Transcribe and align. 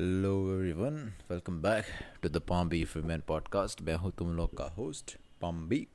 Hello 0.00 0.32
everyone 0.54 0.96
welcome 1.30 1.60
back 1.62 1.84
to 2.22 2.28
the 2.28 2.36
Pombi 2.36 2.84
Freeman 2.84 3.20
podcast 3.20 3.80
मैं 3.82 3.94
हूँ 3.94 4.12
तुम 4.18 4.36
लोग 4.36 4.56
का 4.56 4.64
होस्ट 4.64 5.16
पॉम्बी 5.40 5.88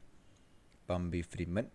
पॉम्बी 0.87 1.21
फ्रीमैन 1.21 1.67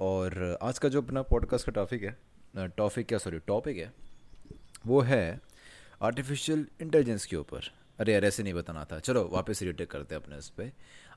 और 0.00 0.58
आज 0.62 0.78
का 0.78 0.88
जो 0.88 1.02
अपना 1.02 1.22
पॉडकास्ट 1.22 1.66
का 1.66 1.72
टॉपिक 1.72 2.02
है 2.02 2.68
टॉपिक 2.68 3.06
क्या 3.06 3.18
सॉरी 3.18 3.38
टॉपिक 3.38 3.76
है, 3.76 3.92
वो 4.86 5.00
है 5.00 5.40
आर्टिफिशियल 6.02 6.66
इंटेलिजेंस 6.82 7.26
के 7.26 7.36
ऊपर. 7.36 7.70
अरे 7.98 8.12
यार, 8.12 8.24
ऐसे 8.24 8.42
नहीं 8.42 8.54
बताना 8.54 8.84
था. 8.84 8.98
चलो, 8.98 9.28
वापस 9.28 9.62
रिटेक 9.62 9.90
करते 9.90 10.14
हैं 10.14 10.22
अपने 10.22 10.38
इस 10.38 10.48
पर 10.48 10.72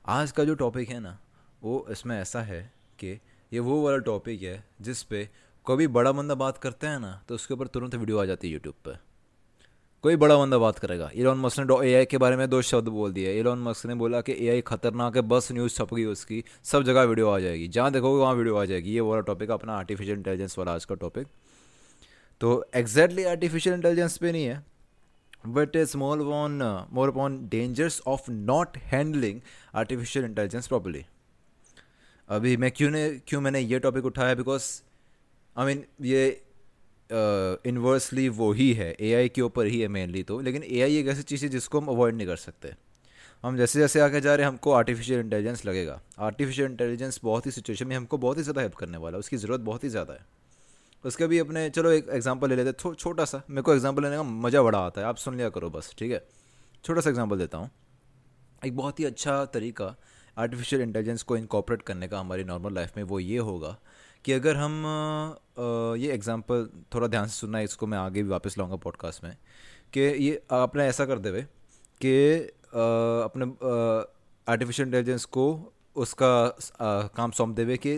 आज 0.06 0.32
का 0.32 0.44
जो 0.44 0.54
टॉपिक 0.54 0.88
है 0.88 1.00
ना, 1.00 1.18
वो 1.62 1.86
इसमें 1.90 2.20
ऐसा 2.20 2.42
है 2.42 2.72
कि 2.98 3.20
ये 3.52 3.60
वो 3.60 3.84
वाला 3.84 3.98
टॉपिक 4.12 4.42
है 4.42 4.64
जिस 4.80 5.02
पे 5.02 5.28
कोई 5.64 5.86
बड़ा 5.86 6.12
बंदा 6.12 6.34
बात 6.34 6.58
करते 6.58 6.86
हैं 6.86 7.00
ना 7.00 7.22
तो 7.28 7.34
उसके 7.34 7.54
ऊपर 7.54 7.66
तुरंत 7.66 7.94
वीडियो 7.94 8.18
आ 8.18 8.24
जाती 8.24 8.48
है 8.48 8.52
यूट्यूब 8.52 8.74
पर. 8.74 9.07
कोई 10.04 10.16
बड़ा 10.16 10.36
बंदा 10.36 10.58
बात 10.58 10.78
करेगा। 10.78 11.10
इलॉन 11.14 11.38
मस्क 11.38 11.58
ने 11.60 11.88
एआई 11.88 12.04
के 12.04 12.18
बारे 12.18 12.36
में 12.36 12.48
दो 12.50 12.60
शब्द 12.62 12.88
बोल 12.88 13.12
दिए। 13.12 13.38
इलॉन 13.40 13.58
मस्क 13.58 13.86
ने 13.86 13.94
बोला 13.94 14.20
कि 14.20 14.36
एआई 14.40 14.60
खतरनाक 14.60 15.16
है, 15.16 15.22
बस 15.22 15.50
न्यूज़ 15.52 15.74
छप 15.74 15.94
गई 15.94 16.04
उसकी, 16.04 16.42
सब 16.64 16.82
जगह 16.82 17.02
वीडियो 17.02 17.28
आ 17.28 17.38
जाएगी। 17.38 17.68
जहाँ 17.68 17.92
देखोगे 17.92 18.20
वहाँ 18.20 18.34
वीडियो 18.34 18.56
आ 18.56 18.64
जाएगी। 18.64 18.94
ये 18.94 19.00
वाला 19.00 19.20
टॉपिक 19.22 19.50
अपना 19.50 19.76
आर्टिफिशियल 19.76 20.16
इंटेलिजेंस 20.16 20.58
वाला 20.58 20.72
आज 20.72 20.84
का 20.84 20.94
टॉपिक 20.94 21.26
तो 22.40 22.64
एग्जैक्टली 22.74 23.24
आर्टिफिशियल 23.24 23.74
इंटेलिजेंस 23.74 24.16
पे 24.16 24.32
नहीं 24.32 24.44
है 24.44 24.64
but 25.46 25.76
is 25.76 25.96
more 25.96 26.20
on 26.34 26.62
more 26.92 27.08
upon 27.08 27.38
dangers 27.48 28.00
of 28.06 28.30
not 28.30 28.76
handling 28.92 29.40
artificial 29.74 30.24
intelligence 30.24 30.66
properly 30.66 31.04
अभी 32.28 32.56
मैं 32.56 32.70
क्यों 32.70 32.90
ने 32.90 33.08
क्यों 33.26 33.40
मैंने 33.40 33.60
ये 33.60 33.78
टॉपिक 33.78 34.04
उठाया? 34.04 34.34
बिकॉज़ 34.34 34.64
आई 35.56 35.66
मीन 35.66 35.84
ये 36.02 36.40
इन्वर्सली 37.10 38.28
वो 38.30 38.50
ही 38.52 38.72
है. 38.72 38.94
एआई 39.00 39.28
के 39.28 39.42
ऊपर 39.42 39.66
ही 39.66 39.80
है 39.80 39.88
मेनली 39.88 40.22
तो. 40.22 40.40
लेकिन 40.40 40.64
एआई 40.64 40.96
एक 40.96 41.06
ऐसी 41.08 41.22
चीज़ 41.22 41.44
है 41.44 41.48
जिसको 41.50 41.80
हम 41.80 41.88
अवॉइड 41.88 42.14
नहीं 42.14 42.26
कर 42.26 42.36
सकते. 42.36 42.74
हम 43.44 43.56
जैसे 43.56 43.78
जैसे 43.78 44.00
आगे 44.00 44.20
जा 44.20 44.34
रहे 44.34 44.44
हैं, 44.44 44.50
हमको 44.52 44.72
आर्टिफिशियल 44.72 45.20
इंटेलिजेंस 45.20 45.64
लगेगा. 45.66 46.00
आर्टिफिशियल 46.18 46.70
इंटेलिजेंस 46.70 47.20
बहुत 47.24 47.46
ही 47.46 47.50
सिचुएशन 47.50 47.86
में 47.86 47.96
हमको 47.96 48.18
बहुत 48.18 48.38
ही 48.38 48.42
ज़्यादा 48.42 48.60
हेल्प 48.60 48.74
करने 48.74 48.98
वाला 48.98 49.16
है. 49.16 49.18
उसकी 49.18 49.36
ज़रूरत 49.36 49.60
बहुत 49.60 49.84
ही 49.84 49.88
ज़्यादा 49.88 50.14
है. 50.14 50.26
उसके 51.04 51.26
भी 51.26 51.38
अपने, 51.38 51.68
चलो 51.70 51.90
एक 51.90 52.08
एग्ज़ाम्पल 52.08 52.48
ले 52.48 52.56
लेते 52.56 52.88
हैं. 52.88 52.94
छोटा 52.94 53.24
सा. 53.24 53.42
मेरे 53.50 53.62
को 53.62 53.74
एग्ज़ाम्पल 53.74 54.02
लेने 54.02 54.16
का 54.16 54.22
मज़ा 54.22 54.62
बड़ा 54.62 54.78
आता 54.78 55.00
है. 55.00 55.06
आप 55.06 55.16
सुन 55.16 55.36
लिया 55.36 55.48
करो 55.48 55.70
बस, 55.70 55.94
ठीक 55.98 56.12
है? 56.12 56.24
छोटा 56.84 57.00
सा 57.00 57.10
एग्ज़ाम्पल 57.10 57.38
देता 57.38 57.58
हूँ. 57.58 57.70
एक 58.66 58.76
बहुत 58.76 59.00
ही 59.00 59.04
अच्छा 59.04 59.44
तरीका 59.44 59.94
आर्टिफिशियल 60.36 60.82
इंटेलिजेंस 60.82 61.22
को 61.22 61.36
इनकॉपरेट 61.36 61.82
करने 61.82 62.08
का 62.08 62.18
हमारी 62.20 62.44
नॉर्मल 62.44 62.74
लाइफ 62.74 62.96
में 62.96 63.04
वो 63.04 63.20
ये 63.20 63.38
होगा. 63.38 63.76
कि 64.28 64.32
अगर 64.32 64.56
हम 64.56 64.74
ये 65.98 66.10
एग्ज़ाम्पल 66.12 66.68
थोड़ा 66.94 67.06
ध्यान 67.06 67.26
से 67.26 67.32
सुनना 67.32 67.58
है 67.58 67.64
इसको 67.64 67.86
मैं 67.86 67.98
आगे 67.98 68.22
भी 68.22 68.28
वापस 68.28 68.56
लाऊँगा 68.58 68.76
पॉडकास्ट 68.76 69.22
में 69.24 69.36
कि 69.92 70.00
ये 70.00 70.40
आपने 70.52 70.86
ऐसा 70.86 71.04
कर 71.06 71.18
देवे 71.18 71.42
कि 72.00 72.12
अपने 73.24 73.44
आर्टिफिशियल 74.46 74.88
इंटेलिजेंस 74.88 75.24
को 75.26 75.46
उसका 75.96 76.28
आ, 76.46 77.02
काम 77.08 77.30
सौंप 77.30 77.54
देवे 77.56 77.76
कि 77.76 77.96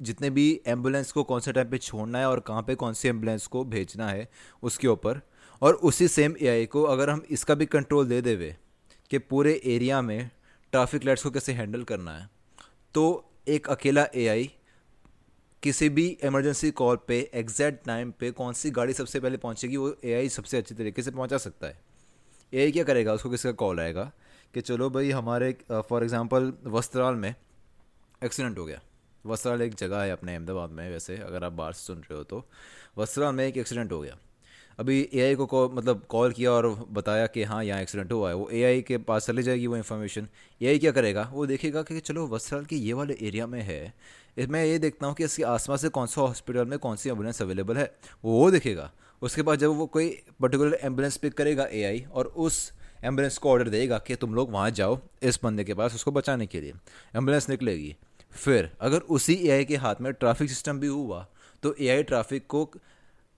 जितने 0.00 0.30
भी 0.30 0.48
एंबुलेंस 0.66 1.12
को 1.12 1.22
कौन 1.22 1.40
से 1.40 1.52
टाइम 1.52 1.68
पे 1.70 1.78
छोड़ना 1.78 2.18
है 2.18 2.28
और 2.28 2.40
कहाँ 2.40 2.62
पे 2.62 2.74
कौन 2.74 2.92
सी 2.92 3.08
एंबुलेंस 3.08 3.46
को 3.46 3.64
भेजना 3.66 4.08
है 4.08 4.26
उसके 4.62 4.88
ऊपर 4.88 5.20
और 5.62 5.74
उसी 5.84 6.08
सेम 6.08 6.36
एआई 6.40 6.66
को 6.66 6.82
अगर 6.86 7.10
हम 7.10 7.22
इसका 7.30 7.54
भी 7.54 7.66
कंट्रोल 7.66 8.06
दे 8.06 8.22
देवे 8.22 8.54
कि 9.10 9.18
पूरे 9.26 9.52
एरिया 9.66 10.00
में 10.02 10.30
ट्रैफ़िक 10.72 11.04
लाइट्स 11.04 11.22
को 11.22 11.30
कैसे 11.30 11.52
हैंडल 11.52 11.82
करना 11.82 12.16
है 12.18 12.28
तो 12.94 13.04
एक 13.48 13.68
अकेला 13.68 14.06
एआई 14.14 14.50
किसी 15.62 15.88
भी 15.88 16.18
इमरजेंसी 16.24 16.70
कॉल 16.70 16.98
पे 17.08 17.30
एग्जैक्ट 17.34 17.86
टाइम 17.86 18.10
पे 18.10 18.30
कौन 18.30 18.52
सी 18.52 18.70
गाड़ी 18.70 18.92
सबसे 18.92 19.20
पहले 19.20 19.36
पहुंचेगी, 19.36 19.76
वो 19.76 19.96
एआई 20.04 20.28
सबसे 20.28 20.58
अच्छी 20.58 20.74
तरीके 20.74 21.02
से 21.02 21.10
पहुँचा 21.10 21.38
सकता 21.38 21.66
है। 21.66 21.80
एआई 22.54 22.72
क्या 22.72 22.84
करेगा? 22.84 23.12
उसको 23.12 23.30
किसका 23.30 23.52
कॉल 23.52 23.80
आएगा? 23.80 24.12
कि 24.54 24.60
चलो 24.60 24.90
भाई, 24.90 25.10
हमारे 25.10 25.58
फॉर 25.72 26.02
एग्जांपल 26.02 26.52
वस्त्राल 26.64 27.14
में 27.14 27.34
एक्सीडेंट 28.24 28.58
हो 28.58 28.64
गया। 28.64 28.80
वस्त्राल 29.26 29.62
एक 29.62 29.74
जगह 29.74 30.00
है 30.00 30.10
अपने 30.10 30.34
अहमदाबाद 30.34 30.70
में, 30.70 30.90
वैसे, 30.90 31.16
अगर 31.16 31.44
आप 31.44 31.52
बाहर 31.52 31.72
से 31.72 31.86
सुन 31.86 31.98
रहे 31.98 32.14
हो 32.14 32.24
तो। 32.24 32.48
वस्त्राल 32.98 33.34
में 33.34 33.46
एक 33.46 33.56
एक्सीडेंट 33.56 33.92
हो 33.92 34.00
गया। 34.00 34.18
अभी 34.80 34.98
ए 35.14 35.20
आई 35.20 35.34
को 35.34 35.46
कॉल 35.46 35.68
मतलब 35.74 36.02
कॉल 36.08 36.32
किया 36.32 36.50
और 36.50 36.66
बताया 36.92 37.26
कि 37.26 37.42
हाँ 37.42 37.62
यहाँ 37.64 37.80
एक्सीडेंट 37.82 38.12
हुआ 38.12 38.28
है। 38.28 38.34
वो 38.34 38.48
ए 38.50 38.62
आई 38.64 38.82
के 38.82 38.98
पास 38.98 39.26
चली 39.26 39.42
जाएगी 39.42 39.66
वो 39.66 39.76
इन्फॉर्मेशन 39.76 40.28
ए 40.60 40.66
आई 40.68 40.78
क्या 40.78 40.92
करेगा? 40.92 41.28
वो 41.32 41.46
देखेगा 41.46 41.82
कि 41.82 42.00
चलो 42.00 42.26
वस्त्राल 42.26 42.64
के 42.64 42.76
ये 42.76 42.92
वाले 42.92 43.16
एरिया 43.22 43.46
में 43.46 43.60
है। 43.62 43.92
मैं 44.48 44.64
ये 44.64 44.78
देखता 44.78 45.06
हूँ 45.06 45.14
कि 45.14 45.24
इसके 45.24 45.42
आसपास 45.44 45.82
से 45.82 45.88
कौन 45.88 46.06
सा 46.06 46.20
हॉस्पिटल 46.20 46.64
में 46.64 46.78
कौन 46.78 46.96
सी 46.96 47.10
एंबुलेंस 47.10 47.42
अवेलेबल 47.42 47.76
है। 47.76 47.84
वो 48.24 48.38
वो 48.38 48.50
देखेगा। 48.50 48.90
उसके 49.22 49.42
बाद 49.42 49.58
जब 49.58 49.76
वो 49.76 49.86
कोई 49.88 50.08
पर्टिकुलर 50.42 50.78
एंबुलेंस 50.82 51.16
पिक 51.16 51.34
करेगा 51.34 51.64
ए 51.64 51.82
आई 51.84 52.04
और 52.12 52.26
उस 52.26 52.72
एंबुलेंस 53.04 53.36
को 53.38 53.50
ऑर्डर 53.50 53.68
देगा 53.68 53.98
कि 53.98 54.16
तुम 54.16 54.34
लोग 54.34 54.52
वहाँ 54.52 54.70
जाओ 54.72 54.98
इस 55.22 55.38
बंदे 55.42 55.64
के 55.64 55.74
पास 55.74 55.94
उसको 55.94 56.12
बचाने 56.12 56.46
के 56.46 56.60
लिए। 56.60 56.72
एंबुलेंस 57.16 57.48
निकलेगी। 57.48 57.94
फिर 58.32 58.70
अगर 58.80 58.98
उसी 59.10 59.34
एआई 59.34 59.64
के 59.64 59.76
हाथ 59.76 60.00
में 60.00 60.12
ट्रैफ़िक 60.12 60.48
सिस्टम 60.48 60.80
भी 60.80 60.86
हुआ 60.86 61.26
तो 61.62 61.74
ए 61.74 62.02
ट्रैफ़िक 62.02 62.46
को 62.46 62.64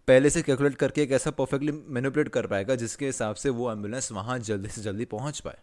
पहले 0.08 0.30
से 0.30 0.42
कैलकुलेट 0.42 0.74
करके 0.74 1.02
एक 1.02 1.12
ऐसा 1.12 1.30
परफेक्टली 1.30 1.72
मैनिपुलेट 1.72 2.28
कर 2.28 2.46
पाएगा, 2.46 2.74
जिसके 2.74 3.06
हिसाब 3.06 3.34
से 3.34 3.50
वो 3.50 3.70
एंबुलेंस 3.72 4.10
वहाँ 4.12 4.38
जल्दी 4.40 4.68
से 4.68 4.82
जल्दी 4.82 5.04
पहुँच 5.06 5.40
पाए। 5.40 5.58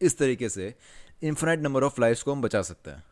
इस 0.00 0.18
तरीके 0.18 0.48
से 0.48 0.74
इन्फिनाइट 1.22 1.60
नंबर 1.60 1.84
ऑफ़ 1.84 2.00
लाइफ्स 2.00 2.22
को 2.22 2.32
हम 2.32 2.42
बचा 2.42 2.62
सकते 2.62 2.90
हैं। 2.90 3.04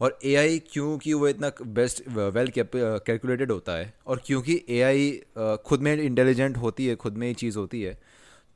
और 0.00 0.18
ए 0.24 0.34
आई 0.34 0.58
क्योंकि 0.72 1.12
वो 1.14 1.28
इतना 1.28 1.52
बेस्ट 1.64 2.02
वेल 2.08 2.50
कैलकुलेटेड 2.56 3.50
होता 3.52 3.72
है, 3.72 3.92
और 4.06 4.22
क्योंकि 4.26 4.60
ए 4.68 4.80
आई 4.82 5.10
खुद 5.64 5.80
में 5.80 5.94
इंटेलिजेंट 5.94 6.56
होती 6.56 6.86
है, 6.86 6.96
खुद 6.96 7.16
में 7.16 7.26
ही 7.28 7.34
चीज़ 7.34 7.58
होती 7.58 7.82
है 7.82 7.98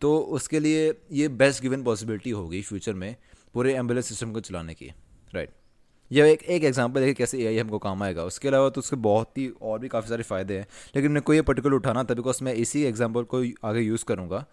तो 0.01 0.17
उसके 0.37 0.61
लिए 0.61 0.93
ये 1.13 1.29
बेस्ट 1.31 1.63
गिवन 1.63 1.83
पॉसिबिलिटी 1.83 2.31
होगी 2.31 2.63
फ्यूचर 2.63 2.95
में 2.95 3.15
पूरे 3.55 3.75
एंबुलेंस 3.75 4.07
सिस्टम 4.07 4.33
को 4.33 4.41
चलाने 4.41 4.75
की 4.75 4.87
राइट 5.35 5.51
यह 6.11 6.27
एक 6.27 6.43
एक 6.45 6.65
एग्जांपल 6.65 7.13
कैसे 7.13 7.39
एआई 7.43 7.59
हमको 7.59 7.79
काम 7.79 8.03
आएगा। 8.03 8.25
उसके 8.25 8.49
अलावा 8.49 8.69
तो 8.71 8.81
उसके 8.81 8.97
बहुत 8.99 9.39
ही 9.39 9.49
और 9.63 9.79
भी 9.79 9.89
काफ़ी 9.89 10.09
सारे 10.09 10.23
फ़ायदे 10.23 10.59
हैं। 10.59 10.67
लेकिन 10.97 11.13
मेरे 11.13 11.21
को 11.21 11.35
ये 11.35 11.43
पर्टिकुलर 11.43 11.75
उठाना 11.75 12.05
था 12.05 12.15
बिकॉज़ 12.15 12.43
मैं 12.45 12.55
इसी 12.55 12.83
एग्जांपल 12.85 13.23
को 13.25 13.43
आगे 13.65 13.81
यूज़ 13.81 14.05
करूँगा 14.05 14.45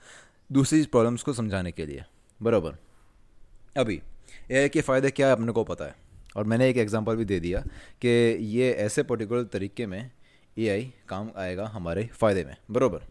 दूसरी 0.50 0.84
प्रॉब्लम्स 0.86 1.24
को 1.24 1.34
समझाने 1.34 1.72
के 1.72 1.86
लिए। 1.86 2.04
बराबर? 2.40 2.78
अभी 3.78 4.02
एआई 4.52 4.70
के 4.70 4.82
फ़ायदे 4.82 5.10
क्या 5.12 5.28
है 5.28 5.34
अपने 5.34 5.52
को 5.52 5.64
पता 5.64 5.86
है? 5.86 5.96
और 6.38 6.44
मैंने 6.44 6.70
एक 6.70 6.78
एग्ज़ाम्पल 6.78 7.16
भी 7.16 7.26
दे 7.26 7.40
दिया 7.40 7.60
कि 8.02 8.10
ये 8.50 8.72
ऐसे 8.74 9.04
पर्टिकुलर 9.04 9.44
तरीके 9.44 9.86
में 9.86 10.12
एआई 10.58 10.92
काम 11.10 11.32
आएगा 11.38 11.66
हमारे 11.68 12.10
फ़ायदे 12.14 12.44
में। 12.44 12.56
बराबर? 12.72 13.02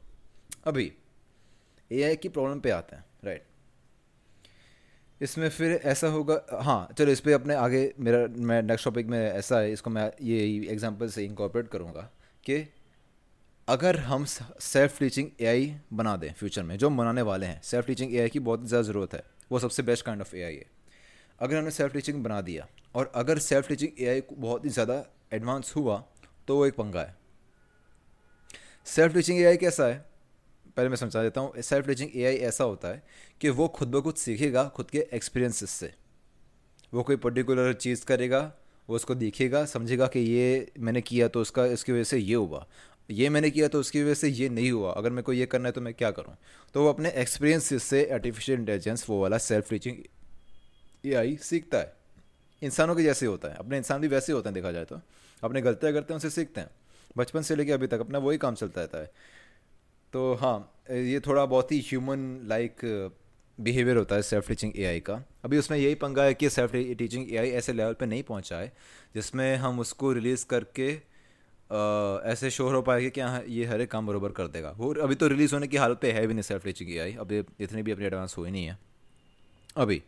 अभी 0.67 0.93
एआई 1.91 2.17
की 2.17 2.29
प्रॉब्लम 2.29 2.61
पे 2.61 2.71
आते 2.71 2.97
हैं 2.97 3.05
राइट 3.25 3.45
इसमें 5.20 5.48
फिर 5.50 5.72
ऐसा 5.84 6.08
होगा 6.08 6.41
हाँ 6.62 6.88
चलो 6.98 7.12
इस 7.12 7.20
पर 7.20 7.32
अपने 7.32 7.54
आगे 7.54 7.92
मेरा, 7.98 8.26
मैं 8.28 8.62
नेक्स्ट 8.62 8.84
टॉपिक 8.84 9.06
में 9.06 9.19
ऐसा 9.20 9.58
है, 9.58 9.72
इसको 9.72 9.91
मैं 9.91 10.10
ये 10.22 10.38
एग्जांपल 10.72 11.08
से 11.08 11.25
इंकॉर्पोरेट 11.25 11.69
करूँगा 11.69 12.08
कि 12.44 12.66
अगर 13.69 13.98
हम 14.00 14.25
सेल्फ 14.25 14.98
टीचिंग 14.98 15.28
एआई 15.41 15.75
बना 15.92 16.16
दें 16.16 16.32
फ्यूचर 16.32 16.62
में, 16.62 16.76
जो 16.78 16.91
बनाने 16.91 17.22
वाले 17.22 17.47
हैं 17.47 17.60
सेल्फ 17.64 17.86
टीचिंग 17.86 18.14
एआई 18.14 18.28
की 18.28 18.38
बहुत 18.41 18.66
ज़्यादा 18.66 18.82
ज़रूरत 18.82 19.14
है, 19.14 19.22
वो 19.53 19.58
सबसे 19.58 19.82
बेस्ट 19.82 20.04
काइंड 20.04 20.20
ऑफ़ 20.20 20.34
एआई 20.36 20.54
है। 20.54 20.66
अगर 21.38 21.56
हमने 21.56 21.70
सेल्फ 21.70 21.92
टीचिंग 21.92 22.22
बना 22.25 22.41
दिया, 22.41 22.66
और 22.94 23.12
अगर 23.14 23.38
सेल्फ 23.41 23.69
टीचिंग 23.69 24.00
ए 24.00 24.22
बहुत 24.31 24.64
ही 24.64 24.70
ज़्यादा 24.70 25.04
एडवांस 25.32 25.72
हुआ 25.76 26.02
तो 26.48 26.56
वो 26.56 26.66
एक 26.66 26.75
पंगा 26.75 27.00
है। 27.00 27.16
सेल्फ 28.87 29.14
टीचिंग 29.14 29.41
ए 29.41 29.56
कैसा 29.56 29.87
है? 29.87 30.04
पहले 30.81 30.89
मैं 30.89 30.97
समझा 30.97 31.23
देता 31.23 31.41
हूँ 31.41 31.63
सेल्फ 31.63 31.87
टीचिंग 31.87 32.11
ए 32.17 32.37
ऐसा 32.37 32.65
होता 32.65 32.89
है 32.89 33.03
कि 33.41 33.49
वो 33.49 33.69
खुद 33.69 33.89
ब 33.89 34.01
खुद 34.01 34.15
सीखेगा 34.15 34.65
खुद 34.65 34.91
के 34.91 35.07
एक्सपीरियंसेस 35.13 35.71
से। 35.71 35.93
वो 36.95 37.03
कोई 37.03 37.17
पर्टिकुलर 37.17 37.73
चीज़ 37.73 38.05
करेगा, 38.05 38.41
वो 38.89 38.97
उसको 38.97 39.15
देखेगा, 39.15 39.65
समझेगा 39.65 40.07
कि 40.07 40.21
ये 40.21 40.73
मैंने 40.79 41.01
किया 41.01 41.29
तो 41.29 41.41
उसका, 41.41 41.67
इसकी 41.67 41.93
वजह 41.93 42.05
से 42.05 42.19
ये 42.19 42.35
हुआ। 42.35 42.67
ये 43.11 43.29
मैंने 43.29 43.51
किया 43.51 43.69
तो 43.69 43.81
उसकी 43.81 44.03
वजह 44.03 44.15
से 44.15 44.29
ये 44.29 44.49
नहीं 44.49 44.71
हुआ। 44.71 44.93
अगर 44.93 45.11
मेरे 45.11 45.23
को 45.23 45.33
ये 45.33 45.47
करना 45.47 45.69
है 45.69 45.73
तो 45.73 45.81
मैं 45.81 45.95
क्या 45.95 46.11
करूँ? 46.11 46.37
तो 46.75 46.83
वो 46.83 46.88
अपने 46.88 47.11
एक्सपीरियंस 47.11 47.83
से 47.83 48.11
आर्टिफिशियल 48.11 48.59
इंटेलिजेंस 48.59 49.06
वो 49.09 49.23
वाला 49.23 49.38
सेल्फ 49.38 49.71
टीचिंग 49.71 49.97
ए 51.06 51.38
सीखता 51.43 51.79
है। 51.79 51.93
इंसानों 52.62 52.97
के 52.97 53.03
जैसे 53.03 53.26
होता 53.26 53.49
है। 53.49 53.55
अपने 53.55 53.76
इंसान 53.76 54.00
भी 54.00 54.09
वैसे 54.09 54.33
होते 54.33 54.49
हैं, 54.49 54.55
देखा 54.55 54.73
जाए 54.73 54.85
तो। 54.85 55.00
अपने 55.43 55.62
गलतियाँ 55.62 55.94
करते 55.94 56.12
हैं, 56.12 56.17
उनसे 56.17 56.31
सीखते 56.31 56.61
हैं। 56.61 56.71
बचपन 57.17 57.43
से 57.43 57.56
लेकर 57.56 57.73
अभी 57.73 57.87
तक 57.87 58.00
अपना 58.00 58.19
वही 58.19 58.38
काम 58.38 58.55
चलता 58.55 58.81
रहता 58.81 58.99
है। 58.99 59.11
तो 60.12 60.33
हाँ 60.35 60.59
ये 60.91 61.21
थोड़ा 61.21 61.45
बहुत 61.47 61.73
ही 61.73 61.79
ह्यूमन 61.81 62.21
लाइक 62.49 62.81
बिहेवियर 63.59 63.97
होता 63.97 64.15
है 64.15 64.23
सेल्फ 64.23 64.49
टीचिंग 64.49 64.73
एआई 64.77 65.01
का। 65.01 65.23
अभी 65.45 65.59
उसमें 65.59 65.77
यही 65.79 65.95
पंगा 65.95 66.23
है 66.25 66.35
कि 66.35 66.49
सेल्फ 66.51 66.73
टीचिंग 66.99 67.33
एआई 67.33 67.51
ऐसे 67.51 67.73
लेवल 67.73 67.95
पे 68.01 68.07
नहीं 68.07 68.23
पहुँचा 68.23 68.57
है 68.57 68.73
जिसमें 69.15 69.57
हम 69.57 69.81
उसको 69.81 70.12
रिलीज़ 70.12 70.45
करके 70.51 70.91
आ, 71.71 72.21
ऐसे 72.25 72.51
शोर 72.51 72.75
हो 72.75 72.81
पाएगा 72.83 73.09
कि 73.09 73.21
हाँ 73.21 73.43
ये 73.49 73.65
हर 73.67 73.81
एक 73.81 73.91
काम 73.91 74.07
बरोबर 74.07 74.33
कर 74.33 74.47
देगा। 74.49 74.71
वो 74.79 74.93
अभी 75.03 75.15
तो 75.15 75.27
रिलीज़ 75.29 75.55
होने 75.55 75.67
की 75.69 75.77
हालत 75.77 75.99
पे 76.03 76.12
है 76.12 76.27
भी 76.27 76.35
नहीं 76.35 76.43
सेल्फ 76.43 76.65
टीचिंग 76.65 76.91
एआई 76.91 77.12
अभी 77.21 77.39
इतनी 77.61 77.83
भी 77.83 77.93
अपनी 77.93 78.07
एडवांस 78.07 78.35
हुई 78.39 78.51
नहीं 78.51 78.65
है। 78.67 78.79
अभी 79.77 80.03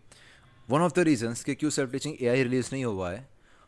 वन 0.68 0.80
ऑफ़ 0.80 0.92
द 0.94 1.04
रीजन्स 1.04 1.44
कि 1.44 1.54
क्यों 1.54 1.70
सेल्फ 1.70 1.92
टीचिंग 1.92 2.22
एआई 2.22 2.42
रिलीज़ 2.42 2.68
नहीं 2.72 2.84
हुआ 2.84 3.10
है 3.10 3.26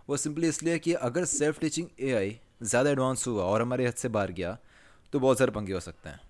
वो 0.08 0.16
सिंपली 0.16 0.48
इसलिए 0.48 0.78
कि 0.78 0.92
अगर 1.02 1.24
सेल्फ 1.24 1.60
टीचिंग 1.60 1.86
एआई 2.00 2.36
ज़्यादा 2.62 2.90
एडवांस 2.90 3.26
हुआ 3.26 3.44
और 3.44 3.62
हमारे 3.62 3.86
हद 3.86 3.94
से 3.94 4.08
बाहर 4.08 4.32
गया 4.32 4.56
तो 5.14 5.20
बहुत 5.20 5.38
सारे 5.38 5.50
पंगे 5.52 5.72
हो 5.72 5.80
सकते 5.80 6.08
हैं। 6.08 6.20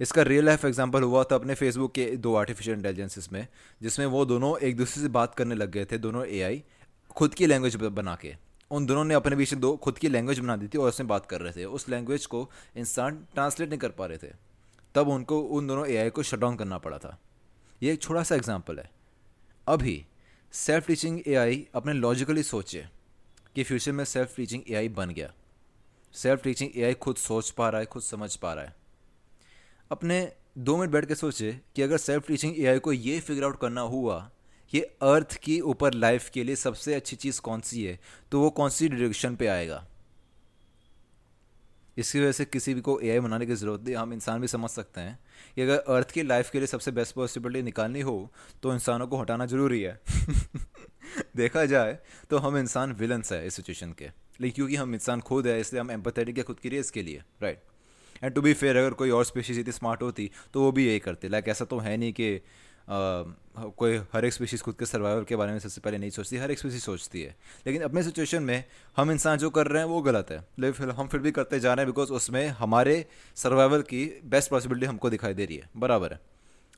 इसका 0.00 0.22
रियल 0.22 0.44
लाइफ 0.44 0.64
एग्जांपल 0.64 1.02
हुआ 1.02 1.22
था 1.24 1.34
अपने 1.34 1.54
फेसबुक 1.54 1.92
के 1.94 2.04
दो 2.18 2.34
आर्टिफिशियल 2.34 2.76
इंटेलिजेंसेस 2.76 3.28
में, 3.32 3.46
जिसमें 3.82 4.06
वो 4.06 4.24
दोनों 4.24 4.56
एक 4.58 4.76
दूसरे 4.76 5.02
से 5.02 5.08
बात 5.10 5.34
करने 5.34 5.54
लग 5.54 5.70
गए 5.70 5.84
थे, 5.84 5.98
दोनों 5.98 6.24
एआई 6.26 6.62
खुद 7.10 7.34
की 7.34 7.46
लैंग्वेज 7.46 7.76
बना 7.76 8.14
के। 8.14 8.34
उन 8.70 8.86
दोनों 8.86 9.04
ने 9.04 9.14
अपने 9.14 9.36
बीच 9.36 9.54
दो, 9.54 9.76
खुद 9.76 9.98
की 9.98 10.08
लैंग्वेज 10.08 10.38
बना 10.38 10.56
दी 10.56 10.68
थी 10.68 10.78
और 10.78 10.88
उसमें 10.88 11.08
बात 11.08 11.26
कर 11.26 11.40
रहे 11.40 11.52
थे। 11.52 11.64
उस 11.66 11.88
लैंग्वेज 11.88 12.26
को 12.26 12.48
इंसान 12.76 13.24
ट्रांसलेट 13.34 13.68
नहीं 13.68 13.78
कर 13.78 13.88
पा 13.90 14.06
रहे 14.06 14.18
थे। 14.18 14.32
तब 14.94 15.08
उनको, 15.08 15.40
उन 15.40 15.66
दोनों 15.66 15.86
एआई 15.86 16.10
को 16.10 16.22
शट 16.22 16.38
डाउन 16.38 16.56
करना 16.56 16.78
पड़ा 16.78 16.98
था। 16.98 17.18
ये 17.82 17.92
एक 17.92 18.02
छोटा 18.02 18.22
सा 18.22 18.34
एग्ज़ाम्पल 18.34 18.78
है। 18.78 18.90
अभी 19.66 20.04
सेल्फ 20.52 20.86
टीचिंग 20.86 21.20
ए 21.28 21.66
अपने 21.74 21.92
लॉजिकली 21.92 22.42
सोचे 22.42 22.86
कि 23.54 23.62
फ्यूचर 23.62 23.92
में 23.92 24.04
सेल्फ 24.04 24.36
टीचिंग 24.36 24.62
ए 24.68 24.88
बन 24.88 25.10
गया। 25.10 25.32
सेल्फ 26.14 26.42
टीचिंग 26.42 26.70
एआई 26.76 26.94
खुद 26.94 27.16
सोच 27.16 27.50
पा 27.50 27.68
रहा 27.68 27.80
है, 27.80 27.86
खुद 27.86 28.02
समझ 28.02 28.36
पा 28.36 28.52
रहा 28.54 28.64
है। 28.64 28.74
अपने 29.90 30.32
दो 30.58 30.76
मिनट 30.76 30.90
बैठ 30.90 31.04
के 31.04 31.14
सोचे 31.14 31.60
कि 31.76 31.82
अगर 31.82 31.96
सेल्फ 31.96 32.26
टीचिंग 32.28 32.60
एआई 32.60 32.78
को 32.78 32.92
ये 32.92 33.20
फिगर 33.20 33.44
आउट 33.44 33.60
करना 33.60 33.80
हुआ 33.80 34.30
कि 34.72 34.80
अर्थ 34.80 35.34
की 35.34 35.60
ऊपर 35.60 35.94
लाइफ 35.94 36.28
के 36.30 36.44
लिए 36.44 36.56
सबसे 36.56 36.94
अच्छी 36.94 37.16
चीज़ 37.16 37.40
कौन 37.40 37.60
सी 37.60 37.84
है 37.84 37.98
तो 38.32 38.40
वो 38.40 38.50
कौन 38.50 38.70
सी 38.70 38.88
डायरेक्शन 38.88 39.36
पे 39.36 39.46
आएगा? 39.46 39.86
इसकी 41.96 42.20
वजह 42.20 42.32
से 42.32 42.44
किसी 42.44 42.74
भी 42.74 42.80
को 42.80 42.98
एआई 43.00 43.20
बनाने 43.20 43.46
की 43.46 43.54
ज़रूरत 43.54 43.80
नहीं। 43.80 43.96
हम 43.96 44.12
इंसान 44.12 44.40
भी 44.40 44.48
समझ 44.48 44.70
सकते 44.70 45.00
हैं 45.00 45.18
कि 45.54 45.62
अगर 45.62 45.78
अर्थ 45.78 46.10
की 46.10 46.22
लाइफ 46.22 46.50
के 46.50 46.58
लिए 46.58 46.66
सबसे 46.66 46.90
बेस्ट 46.90 47.14
पॉसिबिलिटी 47.14 47.62
निकालनी 47.62 48.00
हो 48.00 48.32
तो 48.62 48.72
इंसानों 48.72 49.06
को 49.06 49.20
हटाना 49.20 49.46
ज़रूरी 49.46 49.82
है। 49.82 50.00
देखा 51.36 51.64
जाए 51.66 51.98
तो 52.30 52.38
हम 52.38 52.58
इंसान 52.58 52.92
विलन्स 52.92 53.32
है 53.32 53.46
इस 53.46 53.54
सिचुएशन 53.54 53.92
के। 53.92 54.23
लेकिन 54.40 54.54
क्योंकि 54.54 54.76
हम 54.76 54.94
इंसान 54.94 55.20
खुद 55.20 55.46
है, 55.46 55.60
इसलिए 55.60 55.80
हम 55.80 55.90
एम्पथेटिक 55.90 56.38
है 56.38 56.44
खुद 56.44 56.58
की 56.58 56.68
रेस 56.68 56.90
के 56.90 57.02
लिए 57.02 57.22
right 57.42 57.62
and 58.22 58.34
to 58.34 58.42
be 58.42 58.52
fair 58.54 58.76
अगर 58.76 58.90
कोई 58.94 59.10
और 59.10 59.24
स्पीशीज 59.24 59.58
इतनी 59.58 59.72
स्मार्ट 59.72 60.02
होती 60.02 60.30
तो 60.54 60.60
वो 60.60 60.72
भी 60.72 60.86
यही 60.86 60.98
करते। 60.98 61.28
लाइक 61.28 61.48
ऐसा 61.48 61.64
तो 61.64 61.78
है 61.78 61.96
नहीं 61.96 62.12
कि 62.12 62.40
कोई 63.78 63.96
हर 64.12 64.24
एक 64.24 64.32
स्पीशीज़ 64.32 64.62
खुद 64.62 64.74
के 64.78 64.86
सर्वाइवल 64.86 65.24
के 65.24 65.36
बारे 65.36 65.52
में 65.52 65.58
सबसे 65.58 65.80
पहले 65.80 65.98
नहीं 65.98 66.10
सोचती, 66.10 66.36
हर 66.36 66.50
एक 66.50 66.58
स्पीशीज 66.58 66.82
सोचती 66.82 67.22
है। 67.22 67.36
लेकिन 67.66 67.82
अपने 67.82 68.02
सिचुएशन 68.02 68.42
में 68.42 68.64
हम 68.96 69.10
इंसान 69.10 69.38
जो 69.38 69.50
कर 69.50 69.66
रहे 69.66 69.82
हैं, 69.82 69.88
वो 69.88 70.00
गलत 70.02 70.30
है। 70.30 70.38
लेकिन 70.58 70.90
हम 70.90 71.08
फिर 71.08 71.20
भी 71.20 71.30
करते 71.30 71.60
जा 71.60 71.74
रहे 71.74 71.84
हैं 71.84 71.92
बिकॉज़ 71.92 72.12
उसमें 72.12 72.46
हमारे 72.48 73.04
सर्वाइवल 73.36 73.82
की 73.82 74.04
बेस्ट 74.24 74.50
पॉसिबिलिटी 74.50 74.86
हमको 74.86 75.10
दिखाई 75.10 75.34
दे 75.34 75.44
रही 75.44 75.56
है। 75.56 75.68
बराबर 75.76 76.12
है। 76.12 76.20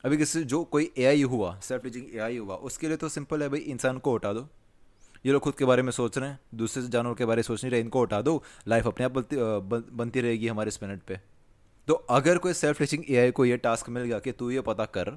अभी 0.03 0.17
किसी, 0.17 0.43
जो 0.43 0.63
कोई 0.63 0.91
ए 0.97 1.21
हुआ 1.23 1.59
सेल्फ 1.63 1.83
टीचिंग 1.83 2.15
ए 2.15 2.37
हुआ, 2.37 2.55
उसके 2.55 2.87
लिए 2.87 2.97
तो 2.97 3.09
सिंपल 3.09 3.43
है 3.43 3.49
भाई, 3.49 3.59
इंसान 3.59 3.97
को 3.97 4.13
उठा 4.13 4.33
दो। 4.33 4.47
ये 5.27 5.33
लोग 5.33 5.41
खुद 5.41 5.55
के 5.55 5.65
बारे 5.65 5.81
में 5.83 5.91
सोच 5.91 6.17
रहे 6.17 6.29
हैं 6.29 6.39
दूसरे 6.55 6.81
जानवर 6.87 7.13
के 7.13 7.25
बारे 7.25 7.39
में 7.39 7.43
सोच 7.43 7.63
नहीं 7.63 7.71
रहे 7.71 7.81
इनको 7.81 8.01
उठा 8.01 8.21
दो 8.21 8.41
लाइफ 8.67 8.85
अपने 8.87 9.05
आप 9.05 9.11
बनती 9.11 9.37
बनती 9.95 10.21
रहेगी 10.21 10.47
हमारे 10.47 10.67
इस 10.67 10.81
मिनट 10.83 11.01
पे। 11.03 11.19
तो 11.87 11.93
अगर 11.93 12.37
कोई 12.37 12.53
सेल्फ 12.53 12.79
टीचिंग 12.79 13.03
ए 13.09 13.31
को 13.31 13.45
ये 13.45 13.57
टास्क 13.57 13.89
मिल 13.89 14.03
गया 14.03 14.19
कि 14.19 14.31
तू 14.31 14.49
ये 14.51 14.61
पता 14.61 14.85
कर 14.87 15.09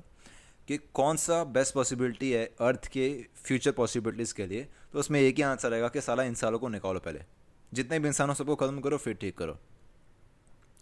कि 0.69 0.79
कौन 0.95 1.17
सा 1.17 1.43
बेस्ट 1.53 1.75
पॉसिबिलिटी 1.75 2.31
है 2.33 2.45
अर्थ 2.61 2.87
के 2.87 3.07
फ्यूचर 3.45 3.73
पॉसिबिलिटीज़ 3.73 4.35
के 4.35 4.47
लिए 4.47 4.67
तो 4.93 4.99
उसमें 4.99 5.21
एक 5.21 5.37
ही 5.37 5.43
आंसर 5.43 5.71
रहेगा 5.71 5.89
कि 5.89 6.01
साला 6.01 6.23
इंसानों 6.25 6.59
को 6.59 6.69
निकालो 6.69 7.01
पहले। 7.01 7.25
जितने 7.73 7.99
भी 7.99 8.09
इंसानों 8.09 8.35
सबको 8.35 8.55
ख़त्म 8.57 8.81
करो 8.81 8.97
फिर 8.97 9.15
ठीक 9.15 9.39
करो। 9.39 9.59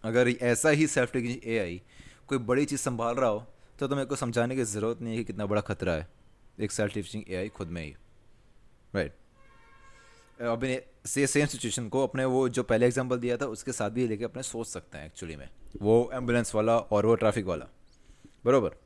अगर 0.05 0.29
ऐसा 0.29 0.69
ही 0.71 0.87
सेल्फ 0.87 1.13
टेकिंग 1.13 1.37
ए 1.45 1.59
आई 1.59 1.81
कोई 2.29 2.39
बड़ी 2.41 2.65
चीज़ 2.65 2.81
संभाल 2.81 3.15
रहा 3.15 3.31
हो 3.31 3.47
तो, 3.79 3.89
तो 3.89 4.05
को 4.07 4.17
समझाने 4.17 4.57
की 4.57 4.65
ज़रूरत 4.65 5.01
नहीं 5.03 5.13
है 5.13 5.19
कि 5.19 5.25
कितना 5.25 5.47
बड़ा 5.47 5.61
खतरा 5.63 5.93
है 5.93 6.09
एक 6.61 6.73
सेल्फ 6.73 6.95
टीचिंग 6.95 7.25
ए 7.31 7.37
आई 7.37 7.49
खुद 7.49 7.69
में 7.69 7.85
ही। 7.85 7.95
राइट 8.95 9.13
अपने 10.41 10.81
से 11.07 11.27
सेम 11.27 11.47
सिचुएशन 11.47 11.89
को 11.89 12.03
अपने 12.03 12.25
वो 12.25 12.49
जो 12.49 12.63
पहले 12.63 12.87
एग्जांपल 12.87 13.19
दिया 13.19 13.37
था, 13.37 13.47
उसके 13.47 13.73
साथ 13.73 13.91
भी 13.91 14.07
लेके 14.09 14.25
अपने 14.25 14.43
सोच 14.43 14.67
सकते 14.67 14.99
हैं 14.99 15.07
एक्चुअली 15.07 15.37
में। 15.37 15.49
वो 15.83 16.11
एंबुलेंस 16.15 16.55
वाला 16.55 16.77
और 16.79 17.07
वो 17.07 17.15
ट्रैफ़िक 17.15 17.47
वाला। 17.47 17.67
बरोबर? 18.45 18.77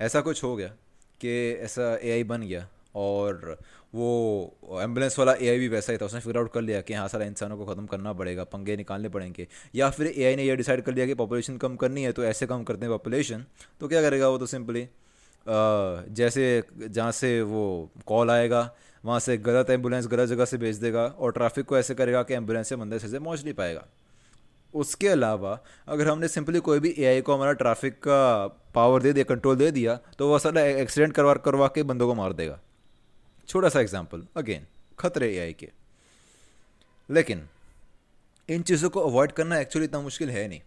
ऐसा 0.00 0.20
कुछ 0.20 0.42
हो 0.44 0.54
गया 0.56 0.68
कि 1.20 1.52
ऐसा 1.54 1.94
एआई 1.98 2.24
बन 2.24 2.42
गया 2.42 2.66
और 2.96 3.58
वो 3.94 4.80
एंबुलेंस 4.82 5.18
वाला 5.18 5.32
एआई 5.34 5.58
भी 5.58 5.68
वैसा 5.68 5.92
ही 5.92 5.98
था। 5.98 6.06
उसने 6.06 6.20
फिगर 6.20 6.38
आउट 6.38 6.52
कर 6.52 6.60
लिया 6.60 6.80
कि 6.80 6.94
हाँ 6.94 7.06
सारा 7.08 7.24
इंसानों 7.24 7.56
को 7.56 7.66
ख़त्म 7.66 7.86
करना 7.86 8.12
पड़ेगा, 8.12 8.44
पंगे 8.44 8.76
निकालने 8.76 9.08
पड़ेंगे। 9.08 9.46
या 9.74 9.90
फिर 9.90 10.06
एआई 10.08 10.36
ने 10.36 10.44
यह 10.44 10.56
डिसाइड 10.56 10.82
कर 10.82 10.94
लिया 10.94 11.06
कि 11.06 11.14
पॉपुलेशन 11.14 11.56
कम 11.56 11.76
करनी 11.76 12.02
है 12.02 12.12
तो 12.12 12.24
ऐसे 12.24 12.46
कम 12.46 12.64
करते 12.64 12.86
हैं 12.86 12.90
पॉपुलेशन 12.90 13.44
तो 13.80 13.88
क्या 13.88 14.02
करेगा 14.02 14.28
वो 14.28 14.38
तो 14.38 14.46
सिंपली 14.46 14.88
जैसे, 15.46 16.62
जहाँ 16.80 17.12
से 17.12 17.40
वो 17.42 17.90
कॉल 18.06 18.30
आएगा 18.30 18.62
वहाँ 19.04 19.20
से 19.20 19.36
गलत 19.38 19.70
एंबुलेंस, 19.70 20.06
गलत 20.06 20.28
जगह 20.28 20.44
से 20.44 20.56
भेज 20.56 20.76
देगा 20.76 21.06
और 21.06 21.32
ट्रैफ़िक 21.32 21.66
को 21.66 21.78
ऐसे 21.78 21.94
करेगा 21.94 22.22
कि 22.22 22.34
एंबुलेंस 22.34 22.68
से 22.68 22.76
मंदिर 22.76 22.98
से 22.98 23.18
पहुँच 23.18 23.44
नहीं 23.44 23.54
पाएगा। 23.54 23.84
उसके 24.74 25.08
अलावा, 25.08 25.58
अगर 25.88 26.08
हमने 26.08 26.28
सिंपली 26.28 26.60
कोई 26.60 26.80
भी 26.80 26.94
एआई 26.98 27.20
को 27.20 27.34
हमारा 27.34 27.52
ट्रैफ़िक 27.54 27.98
का 27.98 28.46
पावर 28.74 29.02
दे 29.02 29.12
दिया 29.12 29.24
कंट्रोल 29.24 29.56
दे 29.56 29.70
दिया 29.70 29.94
तो 30.18 30.28
वह 30.30 30.38
सारा 30.38 30.62
एक्सीडेंट 30.62 31.14
करवा 31.14 31.34
करवा 31.40 31.68
के 31.68 31.82
बंदों 31.82 32.06
को 32.06 32.14
मार 32.14 32.32
देगा। 32.32 32.58
छोटा 33.48 33.68
सा 33.68 33.80
एग्ज़ाम्पल 33.80 34.26
अगेन 34.36 34.66
खतरे 34.98 35.28
ए 35.38 35.52
के। 35.52 35.68
लेकिन, 37.08 37.46
इन 38.48 38.62
चीज़ों 38.62 38.90
को 38.90 39.00
अवॉइड 39.00 39.32
करना 39.32 39.58
एक्चुअली 39.58 39.84
इतना 39.84 40.00
मुश्किल 40.00 40.30
है 40.30 40.46
नहीं। 40.48 40.60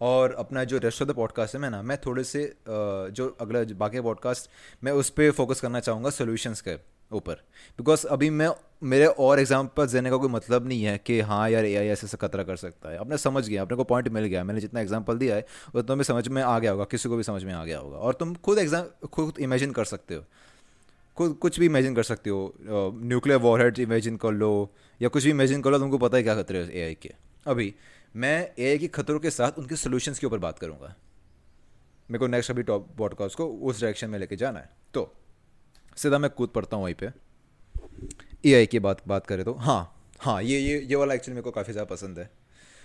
और 0.00 0.32
अपना 0.34 0.64
जो 0.64 0.78
रेस्ट 0.78 1.02
ऑफ़ 1.02 1.08
द 1.08 1.14
पॉडकास्ट 1.14 1.54
है 1.54 1.60
मैं 1.60 1.70
ना, 1.70 1.82
मैं 1.82 1.98
थोड़े 2.06 2.24
से 2.24 2.44
जो 2.68 3.28
अगला 3.40 3.62
बाकी 3.76 4.00
पॉडकास्ट 4.00 4.50
मैं 4.84 4.92
उस 4.92 5.10
पर 5.10 5.30
फोकस 5.30 5.60
करना 5.60 5.80
चाहूँगा 5.80 6.10
सोल्यूशंस 6.10 6.60
के। 6.60 6.76
ऊपर। 7.12 7.34
बिकॉज़ 7.78 8.06
अभी 8.06 8.30
मैं, 8.30 8.48
मेरे 8.82 9.06
और 9.06 9.40
एग्ज़ाम्पल 9.40 9.86
देने 9.86 10.10
का 10.10 10.16
कोई 10.16 10.28
मतलब 10.28 10.66
नहीं 10.68 10.82
है 10.84 10.96
कि 10.98 11.20
हाँ 11.22 11.48
यार 11.50 11.64
ए 11.64 11.74
आई 11.76 11.86
ऐसे 11.86 12.06
ऐसे 12.06 12.16
खतरा 12.16 12.42
कर 12.42 12.56
सकता 12.56 12.90
है। 12.90 12.98
अपने 12.98 13.18
समझ 13.18 13.48
गया, 13.48 13.62
अपने 13.62 13.76
को 13.76 13.84
पॉइंट 13.84 14.08
मिल 14.08 14.24
गया, 14.24 14.44
मैंने 14.44 14.60
जितना 14.60 14.80
एग्ज़ाम्पल 14.80 15.18
दिया 15.18 15.36
है 15.36 15.46
वो 15.74 15.82
तुम्हें 15.82 16.04
समझ 16.04 16.26
में 16.28 16.42
आ 16.42 16.58
गया 16.58 16.70
होगा, 16.70 16.84
किसी 16.84 17.08
को 17.08 17.16
भी 17.16 17.22
समझ 17.22 17.44
में 17.44 17.52
आ 17.54 17.64
गया 17.64 17.78
होगा। 17.78 17.98
और 17.98 18.14
तुम 18.14 18.34
खुद 18.34 18.58
एग्ज़ाम 18.58 19.06
खुद 19.06 19.38
इमेजिन 19.40 19.72
कर 19.72 19.84
सकते 19.84 20.14
हो। 20.14 20.24
खुद, 21.16 21.32
कुछ 21.34 21.58
भी 21.60 21.66
इमेजिन 21.66 21.94
कर 21.94 22.02
सकते 22.02 22.30
हो 22.30 22.54
न्यूक्लियर 22.58 23.38
वॉरहेड्स 23.40 23.80
इमेजिन 23.80 24.16
कर 24.16 24.32
लो, 24.32 24.70
या 25.00 25.08
कुछ 25.08 25.24
भी 25.24 25.30
इमेजिन 25.30 25.62
कर 25.62 25.70
लो, 25.70 25.78
तुमको 25.78 25.98
पता 25.98 26.16
है 26.16 26.22
क्या 26.22 26.34
खतरे 26.34 26.64
ए 26.64 26.84
आई 26.84 26.94
के। 26.94 27.10
अभी, 27.46 27.74
मैं 28.16 28.50
ए 28.58 28.70
आई 28.70 28.78
के 28.78 28.88
खतरों 28.88 29.20
के 29.20 29.30
साथ 29.30 29.58
उनके 29.58 29.76
सोल्यूशन 29.76 30.14
के 30.14 30.26
ऊपर 30.26 30.38
बात 30.38 30.58
करूँगा। 30.58 30.94
मेरे 32.08 32.18
को 32.18 32.26
नेक्स्ट 32.26 32.50
अभी 32.50 32.62
टॉप 32.62 32.88
पॉडकास्ट 32.98 33.36
को 33.36 33.46
उस 33.46 33.80
डायरेक्शन 33.80 34.10
में 34.10 34.18
लेके 34.18 34.36
जाना 34.36 34.60
है। 34.60 34.70
तो 34.94 35.12
सीधा 35.96 36.18
मैं 36.18 36.30
कूद 36.30 36.48
पड़ता 36.50 36.76
हूँ 36.76 36.84
वहीं 36.84 36.94
पे। 36.94 37.10
ए 38.44 38.54
आई 38.54 38.66
की 38.66 38.78
बात 38.80 39.02
बात 39.08 39.26
करें 39.26 39.44
तो। 39.44 39.52
हाँ 39.54 39.82
हाँ 40.20 40.42
ये 40.42 40.58
ये 40.58 40.78
ये 40.80 40.96
वाला 40.96 41.14
एक्चुअली 41.14 41.34
मेरे 41.34 41.42
को 41.42 41.50
काफ़ी 41.50 41.72
ज़्यादा 41.72 41.88
पसंद 41.90 42.18
है। 42.18 42.30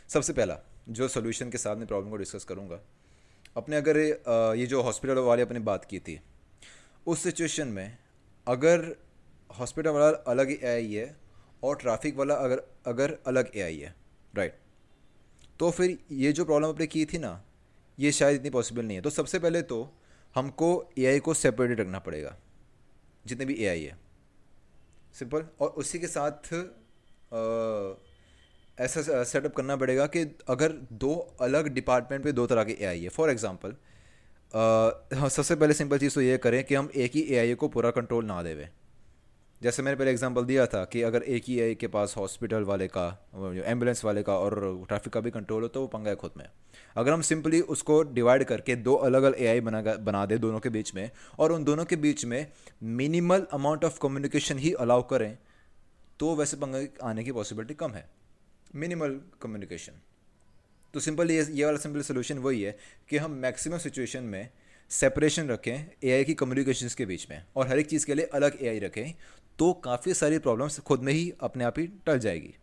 सबसे 0.10 0.34
पहला, 0.34 0.58
जो 0.90 1.08
सोल्यूशन 1.08 1.50
के 1.50 1.58
साथ 1.58 1.76
मैं 1.76 1.88
प्रॉब्लम 1.88 2.10
को 2.10 2.18
डिस्कस 2.18 2.44
करूँगा। 2.44 2.80
अपने 3.58 3.76
अगर 3.76 3.98
ये 4.58 4.66
जो 4.66 4.82
हॉस्पिटल 4.82 5.18
वाले 5.22 5.42
अपने 5.42 5.60
बात 5.62 5.86
की 5.86 6.00
थी, 6.00 6.20
उस 7.08 7.24
सिचुएशन 7.24 7.68
में 7.70 7.98
अगर 8.48 8.96
हॉस्पिटल 9.50 9.90
वाला 9.90 10.08
अलग 10.28 10.52
ए 10.52 10.58
आई 10.68 10.94
है 10.94 11.16
और 11.64 11.76
ट्रैफ़िक 11.78 12.18
वाला 12.18 12.36
अगर 12.36 12.62
अगर 12.88 13.18
अलग 13.28 13.52
ए 13.56 13.62
आई 13.62 13.78
है 13.78 13.94
राइट 14.34 14.60
तो 15.60 15.70
फिर 15.72 15.98
ये 16.14 16.32
जो 16.32 16.46
प्रॉब्लम 16.46 16.70
अपने 16.70 16.88
की 16.88 17.06
थी 17.06 17.18
ना, 17.18 17.42
ये 17.98 18.12
शायद 18.12 18.36
इतनी 18.36 18.50
पॉसिबल 18.50 18.86
नहीं 18.86 18.98
है। 18.98 19.04
तो 19.04 19.10
सबसे 19.10 19.40
पहले 19.40 19.62
तो 19.64 19.78
हमको 20.36 20.68
ए 20.98 21.06
आई 21.06 21.20
को 21.20 21.34
सेपरेटेड 21.36 21.80
रखना 21.80 22.00
पड़ेगा। 22.00 22.36
जितने 23.28 23.46
भी 23.46 23.56
एआई 23.56 23.84
है। 23.84 23.98
सिंपल 25.16 25.46
और 25.62 25.70
उसी 25.78 26.00
के 26.00 26.08
साथ 26.08 26.54
आ, 26.54 27.96
ऐसा 28.78 29.24
सेटअप 29.24 29.54
करना 29.56 29.76
पड़ेगा 29.76 30.06
कि 30.08 30.20
अगर 30.50 30.72
दो 30.94 31.14
अलग 31.42 31.68
डिपार्टमेंट 31.74 32.24
पे 32.24 32.32
दो 32.32 32.46
तरह 32.48 32.64
के 32.64 32.76
एआई 32.82 33.04
है। 33.04 33.10
फॉर 33.10 33.30
एग्ज़ाम्पल 33.30 33.76
सबसे 34.52 35.56
पहले 35.56 35.74
सिंपल 35.74 35.98
चीज़ 35.98 36.16
तो 36.16 36.22
ये 36.22 36.38
करें 36.38 36.64
कि 36.64 36.76
हम 36.76 36.90
एक 36.96 37.16
ही 37.16 37.22
ए 37.22 37.56
को 37.56 37.68
पूरा 37.68 37.92
कंट्रोल 37.92 38.26
ना 38.26 38.42
देवें। 38.44 38.70
जैसे 39.62 39.84
मैंने 39.84 39.98
पहले 39.98 40.12
एग्जांपल 40.12 40.44
दिया 40.46 40.66
था 40.66 40.84
कि 40.86 41.02
अगर 41.02 41.24
एक 41.26 41.44
ही 41.48 41.60
ए 41.60 41.74
के 41.76 41.88
पास 41.88 42.14
हॉस्पिटल 42.18 42.64
वाले 42.64 42.88
का 42.88 43.06
एंबुलेंस 43.66 44.04
वाले 44.06 44.24
का 44.24 44.34
और 44.34 44.56
ट्रैफ़िक 44.88 45.14
का 45.14 45.20
भी 45.20 45.32
कंट्रोल 45.32 45.62
हो 45.62 45.68
तो 45.68 45.82
वो 45.82 45.88
पंगा 45.88 46.10
है 46.10 46.16
खुद 46.16 46.32
में। 46.38 46.46
अगर 46.96 47.12
हम 47.12 47.22
सिंपली 47.22 47.62
उसको 47.68 48.02
डिवाइड 48.04 48.44
करके 48.44 48.76
दो 48.78 48.94
अलग 49.08 49.24
अलग 49.24 49.40
ए 49.40 49.60
बना 49.62 49.82
बना 49.82 50.26
दे 50.26 50.38
दोनों 50.38 50.60
के 50.60 50.70
बीच 50.70 50.94
में, 50.96 51.10
और 51.40 51.52
उन 51.52 51.64
दोनों 51.64 51.86
के 51.86 51.96
बीच 51.96 52.26
में 52.26 52.46
मिनिमल 52.84 53.48
अमाउंट 53.54 53.86
ऑफ़ 53.86 53.98
कम्युनिकेशन 54.02 54.58
ही 54.58 54.74
अलाउ 54.76 55.08
करें 55.08 55.38
तो 56.20 56.36
वैसे 56.36 56.58
पंगा 56.58 56.86
आने 57.04 57.24
की 57.24 57.32
पॉसिबिलिटी 57.32 57.74
कम 57.76 57.92
है। 57.92 58.08
मिनिमल 58.76 59.20
कम्युनिकेशन 59.42 60.00
तो 60.94 61.00
सिंपल 61.00 61.32
ये 61.32 61.48
ये 61.52 61.66
वाला 61.66 61.78
सिंपल 61.78 62.02
सोल्यूशन 62.02 62.38
वही 62.40 62.62
है 62.62 62.78
कि 63.10 63.18
हम 63.18 63.32
मैक्सिमम 63.42 63.78
सिचुएशन 63.80 64.24
में 64.26 64.50
सेपरेशन 64.92 65.48
रखें 65.50 65.86
एआई 66.04 66.24
की 66.24 66.34
कम्युनिकेशंस 66.36 66.96
के 66.96 67.06
बीच 67.06 67.28
में, 67.30 67.44
और 67.56 67.68
हर 67.68 67.80
एक 67.80 67.88
चीज़ 67.88 68.06
के 68.06 68.14
लिए 68.14 68.26
अलग 68.34 68.58
एआई 68.62 68.80
रखें 68.80 69.14
तो 69.60 69.74
काफ़ी 69.84 70.14
सारी 70.14 70.40
प्रॉब्लम्स 70.40 70.80
खुद 70.80 71.04
में 71.04 71.14
ही 71.14 71.32
अपने 71.42 71.64
आप 71.64 71.80
ही 71.80 71.88
टल 72.06 72.20
जाएगी। 72.20 72.54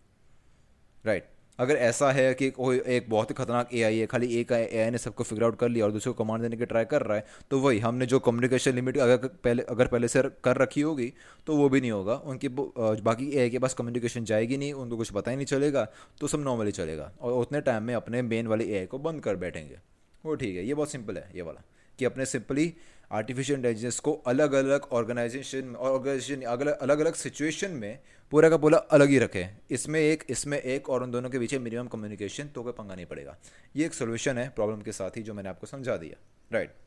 Right 1.04 1.22
right. 1.22 1.32
अगर 1.58 1.76
ऐसा 1.76 2.10
है 2.12 2.32
कि 2.34 2.50
कोई 2.50 2.80
एक 2.88 3.08
बहुत 3.10 3.30
ही 3.30 3.34
खतरनाक 3.34 3.68
एआई 3.74 3.98
है, 3.98 4.06
खाली 4.06 4.26
एक 4.36 4.52
ए 4.52 4.88
ने 4.90 4.98
सबको 4.98 5.24
फिगर 5.24 5.44
आउट 5.44 5.58
कर 5.58 5.68
लिया 5.68 5.84
और 5.84 5.92
दूसरे 5.92 6.12
को 6.12 6.24
कमांड 6.24 6.42
देने 6.42 6.56
की 6.56 6.66
ट्राई 6.66 6.84
कर 6.84 7.02
रहा 7.02 7.16
है 7.16 7.24
तो 7.50 7.58
वही, 7.58 7.78
हमने 7.78 8.06
जो 8.06 8.18
कम्युनिकेशन 8.18 8.74
लिमिट 8.74 8.98
अगर 8.98 9.26
पहले 9.44 9.62
अगर 9.64 9.86
पहले 9.86 10.08
से 10.08 10.22
कर 10.44 10.56
रखी 10.56 10.80
होगी 10.80 11.12
तो 11.46 11.56
वो 11.56 11.68
भी 11.68 11.80
नहीं 11.80 11.90
होगा। 11.90 12.14
उनकी 12.14 12.48
बाकी 12.48 13.30
ए 13.30 13.48
के 13.50 13.58
पास 13.58 13.74
कम्युनिकेशन 13.74 14.24
जाएगी 14.24 14.56
नहीं, 14.56 14.72
उनको 14.72 14.96
कुछ 14.96 15.10
पता 15.10 15.30
ही 15.30 15.36
नहीं 15.36 15.46
चलेगा 15.46 15.86
तो 16.20 16.28
सब 16.28 16.40
नॉर्मली 16.40 16.72
चलेगा। 16.72 17.10
और 17.20 17.32
उतने 17.32 17.60
टाइम 17.60 17.82
में 17.82 17.94
अपने 17.94 18.22
मेन 18.24 18.46
वाले 18.46 18.64
एआई 18.66 18.86
को 18.86 18.98
बंद 18.98 19.20
कर 19.20 19.36
बैठेंगे। 19.36 19.78
वो 20.24 20.34
ठीक 20.34 20.56
है, 20.56 20.66
ये 20.66 20.74
बहुत 20.74 20.90
सिंपल 20.90 21.16
है, 21.16 21.30
ये 21.36 21.42
वाला। 21.42 21.62
कि 21.98 22.04
अपने 22.04 22.26
सिंपली 22.26 22.72
आर्टिफिशियल 23.10 23.58
इंटेलिजेंस 23.58 23.98
को 24.00 24.12
अलग 24.26 24.52
अलग 24.54 24.84
ऑर्गेनाइजेशन 24.92 25.74
ऑर्गेनाइजेशन 25.76 26.42
अलग 26.42 26.98
अलग 26.98 27.14
सिचुएशन 27.14 27.70
में 27.72 27.98
पूरा 28.32 28.48
का 28.50 28.56
पूरा 28.56 28.78
अलग 28.90 29.08
ही 29.08 29.18
रखें। 29.18 29.56
इसमें 29.70 30.00
एक 30.00 30.24
इसमें 30.30 30.58
एक 30.58 30.88
और 30.90 31.02
उन 31.02 31.10
दोनों 31.10 31.30
के 31.30 31.38
पीछे 31.38 31.58
मिनिमम 31.58 31.88
कम्युनिकेशन 31.88 32.48
तो 32.48 32.62
कोई 32.62 32.72
पंगा 32.72 32.94
नहीं 32.94 33.06
पड़ेगा। 33.06 33.36
ये 33.76 33.86
एक 33.86 33.94
सोल्यूशन 33.94 34.38
है 34.38 34.48
प्रॉब्लम 34.50 34.82
के 34.82 34.92
साथ 34.92 35.16
ही 35.16 35.22
जो 35.22 35.34
मैंने 35.34 35.48
आपको 35.48 35.66
समझा 35.66 35.96
दिया। 35.96 36.16
Right 36.50 36.68
right. 36.68 36.82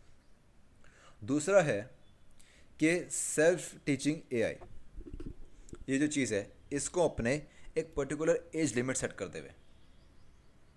दूसरा 1.21 1.62
है 1.62 1.79
कि 2.79 3.00
सेल्फ 3.12 3.74
टीचिंग 3.86 4.17
एआई 4.33 4.55
ये 5.89 5.97
जो 5.97 6.07
चीज़ 6.09 6.33
है, 6.33 6.47
इसको 6.74 7.07
अपने 7.07 7.41
एक 7.77 7.93
पर्टिकुलर 7.97 8.39
एज 8.55 8.75
लिमिट 8.75 8.95
सेट 8.97 9.13
करते 9.13 9.39
हुए 9.39 9.51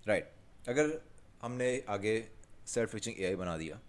राइट 0.06 0.24
right. 0.24 0.68
अगर 0.68 1.00
हमने 1.42 1.82
आगे 1.88 2.14
सेल्फ 2.66 2.92
टीचिंग 2.92 3.20
एआई 3.20 3.36
बना 3.36 3.56
दिया 3.56 3.80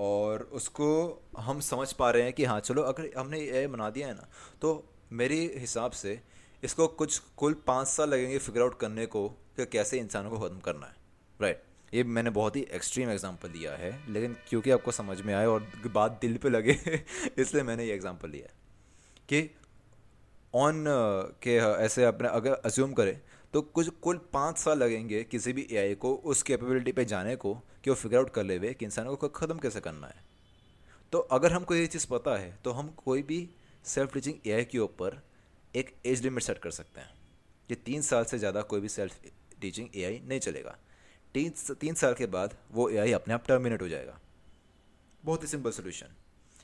और 0.00 0.42
उसको 0.52 0.88
हम 1.38 1.60
समझ 1.60 1.92
पा 1.92 2.10
रहे 2.10 2.22
हैं 2.22 2.32
कि 2.32 2.44
हाँ 2.44 2.60
चलो 2.60 2.82
अगर 2.82 3.10
हमने 3.18 3.40
ए 3.40 3.66
बना 3.66 3.90
दिया 3.90 4.08
है 4.08 4.14
ना 4.14 4.28
तो 4.62 4.88
मेरे 5.12 5.54
हिसाब 5.56 5.90
से 5.90 6.20
इसको 6.64 6.86
कुछ, 6.88 7.18
कुल 7.18 7.54
पाँच 7.66 7.88
साल 7.88 8.08
लगेंगे 8.08 8.38
फिगर 8.38 8.60
आउट 8.60 8.78
करने 8.78 9.06
को 9.06 9.28
कि 9.28 9.66
कैसे 9.66 9.98
इंसानों 9.98 10.30
को 10.30 10.38
ख़त्म 10.38 10.58
करना 10.58 10.86
है 10.86 10.94
राइट 11.40 11.62
ये 11.94 12.04
मैंने 12.04 12.30
बहुत 12.30 12.56
ही 12.56 12.62
एक्सट्रीम 12.72 13.10
एग्जांपल 13.10 13.48
दिया 13.48 13.72
है, 13.72 14.12
लेकिन 14.12 14.36
क्योंकि 14.48 14.70
आपको 14.70 14.92
समझ 14.92 15.20
में 15.20 15.34
आए 15.34 15.46
और 15.46 15.66
बात 15.86 16.18
दिल 16.22 16.36
पे 16.36 16.48
लगे, 16.48 16.72
इसलिए 17.38 17.62
मैंने 17.62 17.84
ये 17.84 17.94
एग्जांपल 17.94 18.30
लिया 18.30 18.46
है 18.46 18.52
कि 19.28 19.50
ऑन 20.54 20.84
के 21.42 21.56
ऐसे 21.56 22.04
अपने, 22.04 22.28
अगर 22.28 22.52
अज्यूम 22.52 22.92
करें 22.92 23.20
तो 23.54 23.60
कुछ 23.62 23.88
कुल 24.02 24.16
पाँच 24.32 24.58
साल 24.58 24.78
लगेंगे 24.78 25.22
किसी 25.24 25.52
भी 25.52 25.66
एआई 25.72 25.94
को, 25.94 26.14
उस 26.14 26.42
कैपेबिलिटी 26.42 26.92
पे 26.92 27.04
जाने 27.04 27.34
को 27.36 27.54
कि 27.84 27.90
वो 27.90 27.96
फिगर 27.96 28.18
आउट 28.18 28.30
कर 28.30 28.44
ले 28.44 28.56
हुए 28.56 28.72
कि 28.74 28.84
इंसानों 28.84 29.16
को 29.16 29.28
ख़त्म 29.30 29.58
कैसे 29.58 29.80
करना 29.80 30.06
है। 30.06 30.28
तो 31.12 31.18
अगर 31.32 31.52
हमको 31.52 31.74
ये 31.74 31.86
चीज़ 31.88 32.06
पता 32.06 32.36
है 32.38 32.58
तो 32.64 32.70
हम 32.72 32.88
कोई 32.98 33.22
भी 33.22 33.48
सेल्फ 33.84 34.14
टीचिंग 34.14 34.46
एआई 34.46 34.64
के 34.64 34.78
ऊपर 34.80 35.20
एक 35.74 35.94
एज 36.06 36.22
लिमिट 36.22 36.42
सेट 36.42 36.58
कर 36.58 36.70
सकते 36.72 37.00
हैं, 37.00 37.10
कि 37.70 37.74
तीन 37.76 38.02
साल 38.02 38.24
से 38.24 38.38
ज़्यादा 38.38 38.62
कोई 38.64 38.80
भी 38.80 38.88
सेल्फ 38.90 39.20
टीचिंग 39.60 39.88
एआई 39.94 40.20
नहीं 40.20 40.40
चलेगा। 40.40 40.76
तीन 41.34 41.52
तीन 41.72 41.94
साल 41.94 42.14
के 42.14 42.26
बाद 42.28 42.56
वो 42.72 42.88
एआई 42.90 43.12
अपने 43.12 43.34
आप 43.34 43.46
टर्मिनेट 43.48 43.82
हो 43.82 43.88
जाएगा। 43.88 44.18
बहुत 45.22 45.42
ही 45.42 45.48
सिंपल 45.48 45.70
सोल्यूशन 45.72 46.16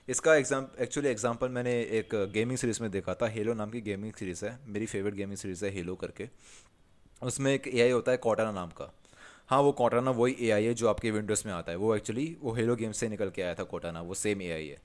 इसका 0.09 0.35
एग्ज़ाम 0.37 0.67
एक्चुअली 0.81 1.09
एग्ज़ाम्पल 1.09 1.49
मैंने 1.51 1.73
एक 1.99 2.15
गेमिंग 2.35 2.59
सीरीज़ 2.59 2.83
में 2.83 2.91
देखा 2.91 3.15
था 3.15 3.27
हेलो 3.29 3.55
नाम 3.55 3.71
की 3.71 3.81
गेमिंग 3.83 4.13
सीरीज़ 4.15 4.45
है, 4.45 4.59
मेरी 4.67 4.87
फेवरेट 4.87 5.15
गेमिंग 5.15 5.39
सीरीज़ 5.39 5.65
है 5.65 5.71
हेलो 5.73 5.95
करके। 5.97 6.29
उसमें 7.23 7.53
एक 7.55 7.69
एआई 7.69 7.91
होता 7.91 8.13
है 8.13 8.17
कॉटाना 8.17 8.53
नाम 8.53 8.69
का। 8.71 8.93
हाँ 9.49 9.61
वो 9.61 9.73
कॉटाना 9.73 10.11
वही 10.11 10.37
एआई 10.41 10.65
है 10.65 10.75
जो 10.75 10.89
आपके 10.89 11.11
विंडोज़ 11.11 11.43
में 11.47 11.53
आता 11.55 11.73
है। 11.73 11.79
वो 11.79 11.95
एक्चुअली 11.97 12.37
वो 12.41 12.53
हेलो 12.53 12.77
गेम 12.77 12.93
से 12.93 13.09
निकल 13.09 13.31
के 13.31 13.43
आया 13.43 13.55
था 13.55 13.65
कॉटाना 13.65 14.03
वो 14.03 14.15
सेम 14.15 14.43
एआई 14.43 14.67
है। 14.67 14.81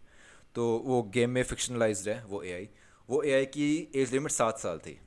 तो 0.56 0.68
वो 0.86 1.02
गेम 1.04 1.30
में 1.30 1.44
फिक्शनलाइज्ड 1.44 2.10
है, 2.10 2.24
वो 2.26 2.44
एआई 2.44 2.70
वो 3.10 3.22
एआई 3.24 3.46
की 3.46 3.92
एज 3.96 4.14
लिमिट 4.14 4.32
सात 4.32 4.60
साल 4.60 4.80
थी। 4.80 5.00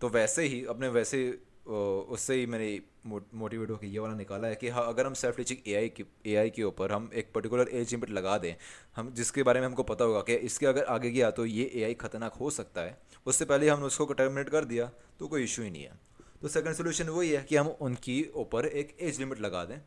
तो 0.00 0.08
वैसे 0.08 0.44
ही, 0.44 0.64
अपने 0.64 0.88
वैसे 0.88 1.38
उससे 1.66 2.34
ही 2.34 2.46
मैंने 2.46 2.80
मोटिवेट 3.06 3.70
होकर 3.70 3.86
ये 3.86 3.98
वाला 3.98 4.14
निकाला 4.14 4.48
है 4.48 4.54
कि 4.54 4.68
हाँ 4.68 4.86
अगर 4.88 5.06
हम 5.06 5.14
सेल्फ 5.14 5.36
टीचिंग 5.36 5.68
ए 5.68 5.74
आई 5.74 5.88
की 5.88 6.04
ए 6.26 6.34
आई 6.36 6.50
के 6.50 6.62
ऊपर 6.62 6.92
हम 6.92 7.10
एक 7.14 7.32
पर्टिकुलर 7.34 7.68
एज 7.72 7.90
लिमिट 7.92 8.10
लगा 8.10 8.36
दें, 8.38 8.54
हम, 8.96 9.10
जिसके 9.10 9.42
बारे 9.42 9.60
में 9.60 9.66
हमको 9.66 9.82
पता 9.82 10.04
होगा 10.04 10.20
कि 10.20 10.34
इसके 10.48 10.66
अगर 10.66 10.84
आगे 10.84 11.10
गया 11.10 11.30
तो 11.30 11.46
ये 11.46 11.64
ए 11.64 11.84
आई 11.84 11.94
खतरनाक 11.94 12.34
हो 12.34 12.50
सकता 12.50 12.80
है, 12.80 12.98
उससे 13.26 13.44
पहले 13.44 13.68
हमने 13.68 13.86
उसको 13.86 14.12
टर्मिनेट 14.12 14.48
कर 14.48 14.64
दिया 14.64 14.90
तो 15.18 15.28
कोई 15.28 15.44
इशू 15.44 15.62
ही 15.62 15.70
नहीं 15.70 15.82
है। 15.82 15.98
तो 16.42 16.48
सेकंड 16.48 16.74
सोल्यूशन 16.74 17.08
वही 17.08 17.30
है 17.30 17.42
कि 17.42 17.56
हम 17.56 17.68
उनकी 17.80 18.22
ऊपर 18.36 18.66
एक 18.66 18.96
एज 19.00 19.18
लिमिट 19.18 19.40
लगा 19.40 19.64
दें 19.64 19.78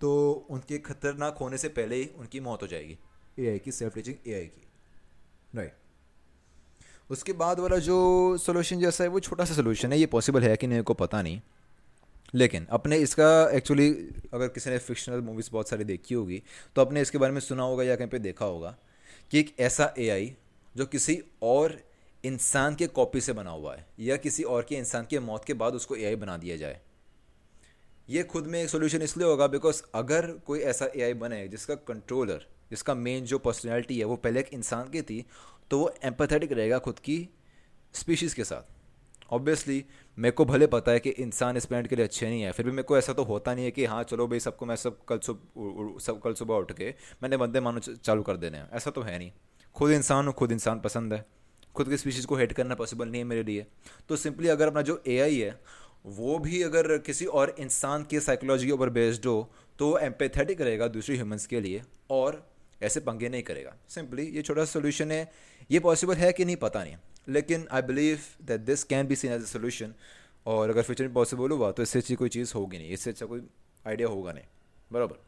तो 0.00 0.12
उनके 0.50 0.78
खतरनाक 0.80 1.38
होने 1.40 1.58
से 1.58 1.68
पहले 1.70 1.96
ही 1.96 2.10
उनकी 2.18 2.40
मौत 2.40 2.62
हो 2.62 2.66
जाएगी 2.66 2.98
ए 3.38 3.50
आई 3.50 3.58
की 3.58 3.72
सेल्फ 3.72 3.94
टीचिंग 3.94 4.28
ए 4.28 4.34
आई 4.34 4.46
की। 4.46 4.66
राइट 5.54 5.74
उसके 7.10 7.32
बाद 7.32 7.60
वाला 7.60 7.76
जो 7.78 7.96
सोल्यूशन 8.38 8.80
जैसा 8.80 9.04
है, 9.04 9.10
वो 9.10 9.20
छोटा 9.20 9.44
सा 9.44 9.54
सोल्यूशन 9.54 9.92
है, 9.92 9.98
ये 9.98 10.06
पॉसिबल 10.06 10.42
है 10.42 10.56
कि 10.56 10.66
नहीं 10.66 10.82
को 10.82 10.94
पता 10.94 11.22
नहीं। 11.22 11.40
लेकिन 12.34 12.66
अपने 12.70 12.96
इसका 12.98 13.28
एक्चुअली 13.50 13.88
अगर 14.34 14.48
किसी 14.48 14.70
ने 14.70 14.78
फिक्शनल 14.78 15.20
मूवीज़ 15.20 15.50
बहुत 15.52 15.68
सारी 15.68 15.84
देखी 15.84 16.14
होगी 16.14 16.42
तो 16.76 16.82
अपने 16.82 17.00
इसके 17.00 17.18
बारे 17.18 17.32
में 17.32 17.40
सुना 17.40 17.62
होगा 17.62 17.84
या 17.84 17.96
कहीं 17.96 18.08
पे 18.08 18.18
देखा 18.18 18.44
होगा 18.44 18.74
कि 19.30 19.38
एक 19.40 19.54
ऐसा 19.60 19.92
एआई 19.98 20.32
जो 20.74 20.86
किसी 20.86 21.18
और 21.42 21.78
इंसान 22.24 22.74
के 22.74 22.86
कॉपी 22.88 23.20
से 23.20 23.32
बना 23.32 23.50
हुआ 23.50 23.74
है, 23.74 23.86
या 24.00 24.16
किसी 24.16 24.42
और 24.42 24.66
के 24.68 24.74
इंसान 24.74 25.06
के 25.10 25.18
मौत 25.20 25.44
के 25.44 25.54
बाद 25.54 25.74
उसको 25.74 25.96
एआई 25.96 26.16
बना 26.16 26.36
दिया 26.36 26.56
जाए। 26.56 26.80
ये 28.08 28.22
खुद 28.22 28.46
में 28.46 28.62
एक 28.62 28.68
सोल्यूशन 28.68 29.02
इसलिए 29.02 29.26
होगा 29.26 29.46
बिकॉज़ 29.46 29.82
अगर 29.94 30.26
कोई 30.46 30.60
ऐसा 30.62 30.88
एआई 30.96 31.14
बने 31.14 31.46
जिसका 31.48 31.74
कंट्रोलर 31.86 32.46
जिसका 32.70 32.94
मेन 32.96 33.24
जो 33.24 33.38
पर्सनैलिटी 33.38 33.98
है, 33.98 34.04
वो 34.04 34.16
पहले 34.16 34.40
एक 34.40 34.52
इंसान 34.52 34.90
की 34.90 35.02
थी 35.02 35.24
तो 35.70 35.78
वो 35.78 35.92
एम्पथेटिक 36.04 36.52
रहेगा 36.52 36.78
खुद 36.78 36.98
की 36.98 37.28
स्पीशीज़ 37.94 38.34
के 38.36 38.44
साथ। 38.44 39.32
ऑब्वियसली 39.32 39.84
मेरे 40.18 40.32
को 40.32 40.44
भले 40.44 40.66
पता 40.66 40.92
है 40.92 41.00
कि 41.00 41.10
इंसान 41.10 41.56
इस 41.56 41.66
प्लानट 41.66 41.86
के 41.86 41.96
लिए 41.96 42.04
अच्छे 42.04 42.28
नहीं 42.28 42.42
है, 42.42 42.52
फिर 42.52 42.66
भी 42.66 42.70
मेरे 42.70 42.82
को 42.82 42.98
ऐसा 42.98 43.12
तो 43.12 43.24
होता 43.24 43.54
नहीं 43.54 43.64
है 43.64 43.70
कि 43.70 43.84
हाँ 43.84 44.02
चलो 44.04 44.26
भाई 44.28 44.40
सबको 44.40 44.66
मैं 44.66 44.76
सब 44.76 45.04
कल 45.04 45.18
सुबह 45.18 45.98
सब 46.00 46.20
कल 46.20 46.34
सुबह 46.34 46.54
उठ 46.54 46.72
के 46.72 46.94
मैंने 47.22 47.36
बंदे 47.36 47.60
मानो 47.60 47.80
चालू 47.80 48.22
कर 48.22 48.36
देने 48.36 48.58
हैं। 48.58 48.70
ऐसा 48.72 48.90
तो 48.90 49.02
है 49.02 49.18
नहीं। 49.18 49.32
खुद 49.76 49.90
इंसान 49.92 50.26
हूँ, 50.26 50.34
खुद 50.34 50.52
इंसान 50.52 50.80
पसंद 50.80 51.12
है। 51.12 51.24
खुद 51.74 51.88
की 51.88 51.96
स्पीशीज़ 51.96 52.26
को 52.26 52.36
हेट 52.36 52.52
करना 52.52 52.74
पॉसिबल 52.74 53.08
नहीं 53.08 53.20
है 53.20 53.24
मेरे 53.24 53.42
लिए। 53.42 53.66
तो 54.08 54.16
सिंपली 54.16 54.48
अगर 54.48 54.66
अपना 54.66 54.82
जो 54.82 55.02
एआई 55.06 55.40
है, 55.40 55.60
वो 56.06 56.38
भी 56.38 56.62
अगर 56.62 56.96
किसी 56.98 57.26
और 57.26 57.54
इंसान 57.58 58.04
के 58.04 58.20
साइकोलॉजी 58.20 58.66
के 58.66 58.72
ऊपर 58.72 58.90
बेस्ड 58.90 59.26
हो 59.26 59.52
तो 59.78 59.96
एम्पेथेटिक 59.98 60.60
रहेगा 60.60 60.88
दूसरे 60.88 61.16
ह्यूमंस 61.16 61.46
के 61.46 61.60
लिए 61.60 61.82
और 62.10 62.46
ऐसे 62.82 63.00
पंगे 63.00 63.28
नहीं 63.28 63.42
करेगा। 63.42 63.76
सिंपली 63.88 64.26
ये 64.26 64.42
छोटा 64.42 64.64
सा 64.64 64.72
सोल्यूशन 64.72 65.12
है। 65.12 65.32
ये 65.70 65.80
पॉसिबल 65.80 66.14
है 66.14 66.32
कि 66.32 66.44
नहीं 66.44 66.56
पता 66.56 66.84
नहीं। 66.84 66.96
लेकिन 67.28 67.68
I 67.70 67.82
believe 67.82 68.20
that 68.42 68.60
this 68.60 68.84
can 68.84 69.06
be 69.06 69.16
seen 69.16 69.32
as 69.32 69.42
a 69.42 69.44
solution 69.44 69.94
और 70.46 70.70
अगर 70.70 70.82
फ्यूचर 70.82 71.04
में 71.04 71.14
पॉसिबल 71.14 71.50
हुआ 71.50 71.72
तो 71.72 71.82
इससे 71.82 71.98
अच्छी 71.98 72.14
कोई 72.14 72.28
चीज़ 72.28 72.52
होगी 72.54 72.78
नहीं। 72.78 72.88
इससे 72.88 73.10
अच्छा 73.10 73.26
कोई 73.26 73.46
आइडिया 73.86 74.08
होगा 74.08 74.32
नहीं। 74.32 74.44
बराबर। 74.92 75.22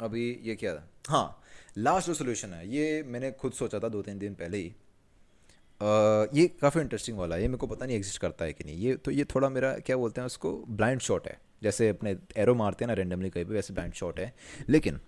अभी 0.00 0.40
ये 0.42 0.56
क्या 0.56 0.74
था? 0.76 0.88
हाँ 1.08 1.42
लास्ट 1.78 2.06
जो 2.06 2.14
सोल्यूशन 2.14 2.48
है। 2.48 2.68
ये 2.68 3.02
मैंने 3.02 3.30
खुद 3.32 3.52
सोचा 3.52 3.78
था 3.78 3.88
दो 3.88 4.02
तीन 4.02 4.18
दिन 4.18 4.34
पहले 4.34 4.58
ही। 4.58 4.68
आ, 4.68 6.26
ये 6.34 6.48
काफ़ी 6.48 6.80
इंटरेस्टिंग 6.80 7.18
वाला 7.18 7.36
है। 7.36 7.42
ये 7.42 7.48
मेरे 7.48 7.58
को 7.58 7.66
पता 7.66 7.86
नहीं 7.86 7.96
एग्जिस्ट 7.96 8.20
करता 8.20 8.44
है 8.44 8.52
कि 8.52 8.64
नहीं। 8.64 8.76
ये 8.76 8.96
तो 8.96 9.10
ये 9.10 9.24
थोड़ा 9.24 9.48
मेरा 9.48 9.74
क्या 9.78 9.96
बोलते 9.96 10.20
हैं 10.20 10.26
उसको? 10.26 10.64
ब्लाइंड 10.68 11.00
शॉट 11.00 11.28
है। 11.28 11.40
जैसे 11.62 11.88
अपने 11.88 12.16
एरो 12.36 12.54
मारते 12.54 12.84
हैं 12.84 12.86
ना 12.88 12.94
रेंडमली 12.94 13.30
कहीं 13.30 13.44
पे 13.44 13.54
वैसे 13.54 13.74
ब्लाइंड 13.74 13.94
शॉट 13.94 14.20
है। 14.20 14.34
लेकिन 14.68 15.00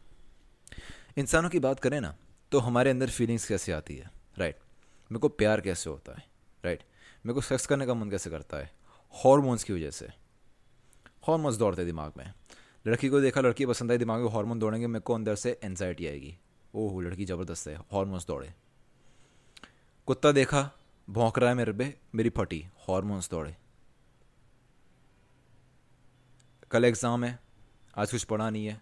इंसानों 1.16 1.50
की 1.50 1.58
बात 1.58 1.80
करें 1.80 2.00
ना 2.00 2.14
तो 2.52 2.58
हमारे 2.58 2.90
अंदर 2.90 3.10
फीलिंग्स 3.10 3.48
कैसे 3.48 3.72
आती 3.72 3.96
है? 3.96 4.10
राइट 4.38 4.58
मेरे 5.10 5.18
को 5.20 5.28
प्यार 5.30 5.60
कैसे 5.60 5.90
होता 5.90 6.12
है? 6.12 6.24
राइट 6.64 6.82
मेरे 7.24 7.34
को 7.34 7.40
सेक्स 7.40 7.66
करने 7.66 7.86
का 7.86 7.94
मन 7.94 8.10
कैसे 8.10 8.30
करता 8.30 8.56
है? 8.56 8.70
हॉर्मोन्स 9.14 9.64
की 9.64 9.72
वजह 9.72 9.90
से। 9.90 10.08
हॉर्मोन्स 11.28 11.56
दौड़ते 11.56 11.84
दिमाग 11.84 12.12
में। 12.16 12.32
लड़की 12.84 13.08
को 13.08 13.20
देखा, 13.20 13.40
लड़की 13.40 13.66
पसंद 13.66 13.90
आई, 13.90 13.98
दिमाग 13.98 14.20
में 14.20 14.30
हार्मोन 14.30 14.58
दौड़ेंगे, 14.58 14.86
मेरे 14.86 15.00
को 15.00 15.14
अंदर 15.14 15.34
से 15.34 15.58
एनजाइटी 15.64 16.06
आएगी। 16.06 16.36
ओह, 16.74 17.02
लड़की 17.02 17.24
ज़बरदस्त 17.24 17.68
है 17.68 17.76
हॉर्मोन्स 17.92 18.26
दौड़े। 18.26 18.52
कुत्ता 20.08 20.32
देखा, 20.32 20.70
भौंक 21.08 21.38
रहा 21.38 21.50
है 21.50 21.56
मेरे 21.56 21.72
पे, 21.72 21.94
मेरी 22.14 22.30
फटी 22.30 22.64
हॉर्मोन्स 22.88 23.30
दौड़े। 23.30 23.56
कल 26.70 26.84
एग्ज़ाम 26.84 27.24
है, 27.24 27.38
आज 27.96 28.10
कुछ 28.10 28.24
पढ़ा 28.24 28.50
नहीं 28.50 28.66
है। 28.66 28.80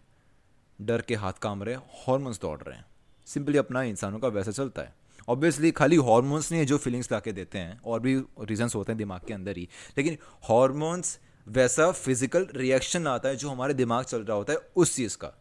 डर 0.83 1.03
के 1.03 1.15
हाथ 1.15 1.33
काम 1.33 1.63
रहे 1.63 1.75
हॉर्मोन्स 1.75 2.41
दौड़ 2.41 2.61
रहे 2.61 2.77
हैं। 2.77 2.85
सिंपली 3.27 3.59
अपना 3.59 3.83
इंसानों 3.83 4.19
का 4.19 4.29
वैसा 4.29 4.51
चलता 4.51 4.83
है। 4.83 4.95
ऑब्वियसली 5.29 5.71
खाली 5.71 5.97
हॉर्मोन्स 5.97 6.51
नहीं 6.53 6.61
है 6.61 6.67
जो 6.67 6.79
फीलिंग्स 6.79 7.13
ला 7.13 7.21
के 7.21 7.33
देते 7.33 7.59
हैं, 7.59 7.81
और 7.81 8.01
भी 8.01 8.17
रीजंस 8.41 8.75
होते 8.75 8.93
हैं 8.93 8.99
दिमाग 8.99 9.21
के 9.27 9.35
अंदर 9.35 9.57
ही। 9.57 9.69
लेकिन 9.99 10.19
हॉर्मोन्स 10.49 11.19
वैसा 11.47 11.91
फ़िज़िकल 11.93 12.47
रिएक्शन 12.57 13.07
आता 13.07 13.29
है 13.29 13.37
जो 13.37 13.51
हमारे 13.51 13.75
दिमाग 13.75 14.05
चल 14.05 14.23
रहा 14.23 14.37
होता 14.37 14.53
है 14.53 14.59
उस 14.77 14.97
चीज़ 14.97 15.17
का। 15.17 15.33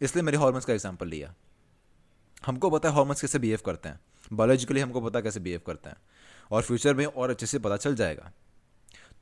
इसलिए 0.00 0.22
मेरे 0.22 0.38
हॉर्मोन्स 0.38 0.64
का 0.64 0.72
एग्ज़ाम्पल 0.72 1.08
लिया। 1.08 1.34
हमको 2.46 2.70
पता 2.70 2.88
है 2.88 2.94
हॉर्मोन्स 2.94 3.20
कैसे 3.20 3.38
बिहेव 3.38 3.58
करते 3.66 3.88
हैं। 3.88 4.00
बायोलॉजिकली 4.32 4.80
हमको 4.80 5.00
पता 5.00 5.20
कैसे 5.20 5.40
बिहेव 5.40 5.60
करते 5.66 5.90
हैं। 5.90 5.96
और 6.50 6.62
फ्यूचर 6.62 6.94
में 6.94 7.04
और 7.06 7.30
अच्छे 7.30 7.46
से 7.46 7.58
पता 7.58 7.76
चल 7.76 7.94
जाएगा। 7.94 8.32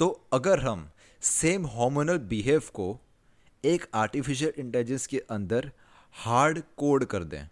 तो 0.01 0.09
अगर 0.33 0.61
हम 0.61 0.91
सेम 1.23 1.67
हॉर्मोनल 1.67 2.19
बिहेव 2.19 2.63
को 2.75 3.01
एक 3.65 3.85
आर्टिफिशियल 3.95 4.53
इंटेलिजेंस 4.59 5.07
के 5.07 5.19
अंदर 5.31 5.71
हार्ड 6.15 6.61
कोड 6.77 7.05
कर 7.05 7.25
दें। 7.25 7.49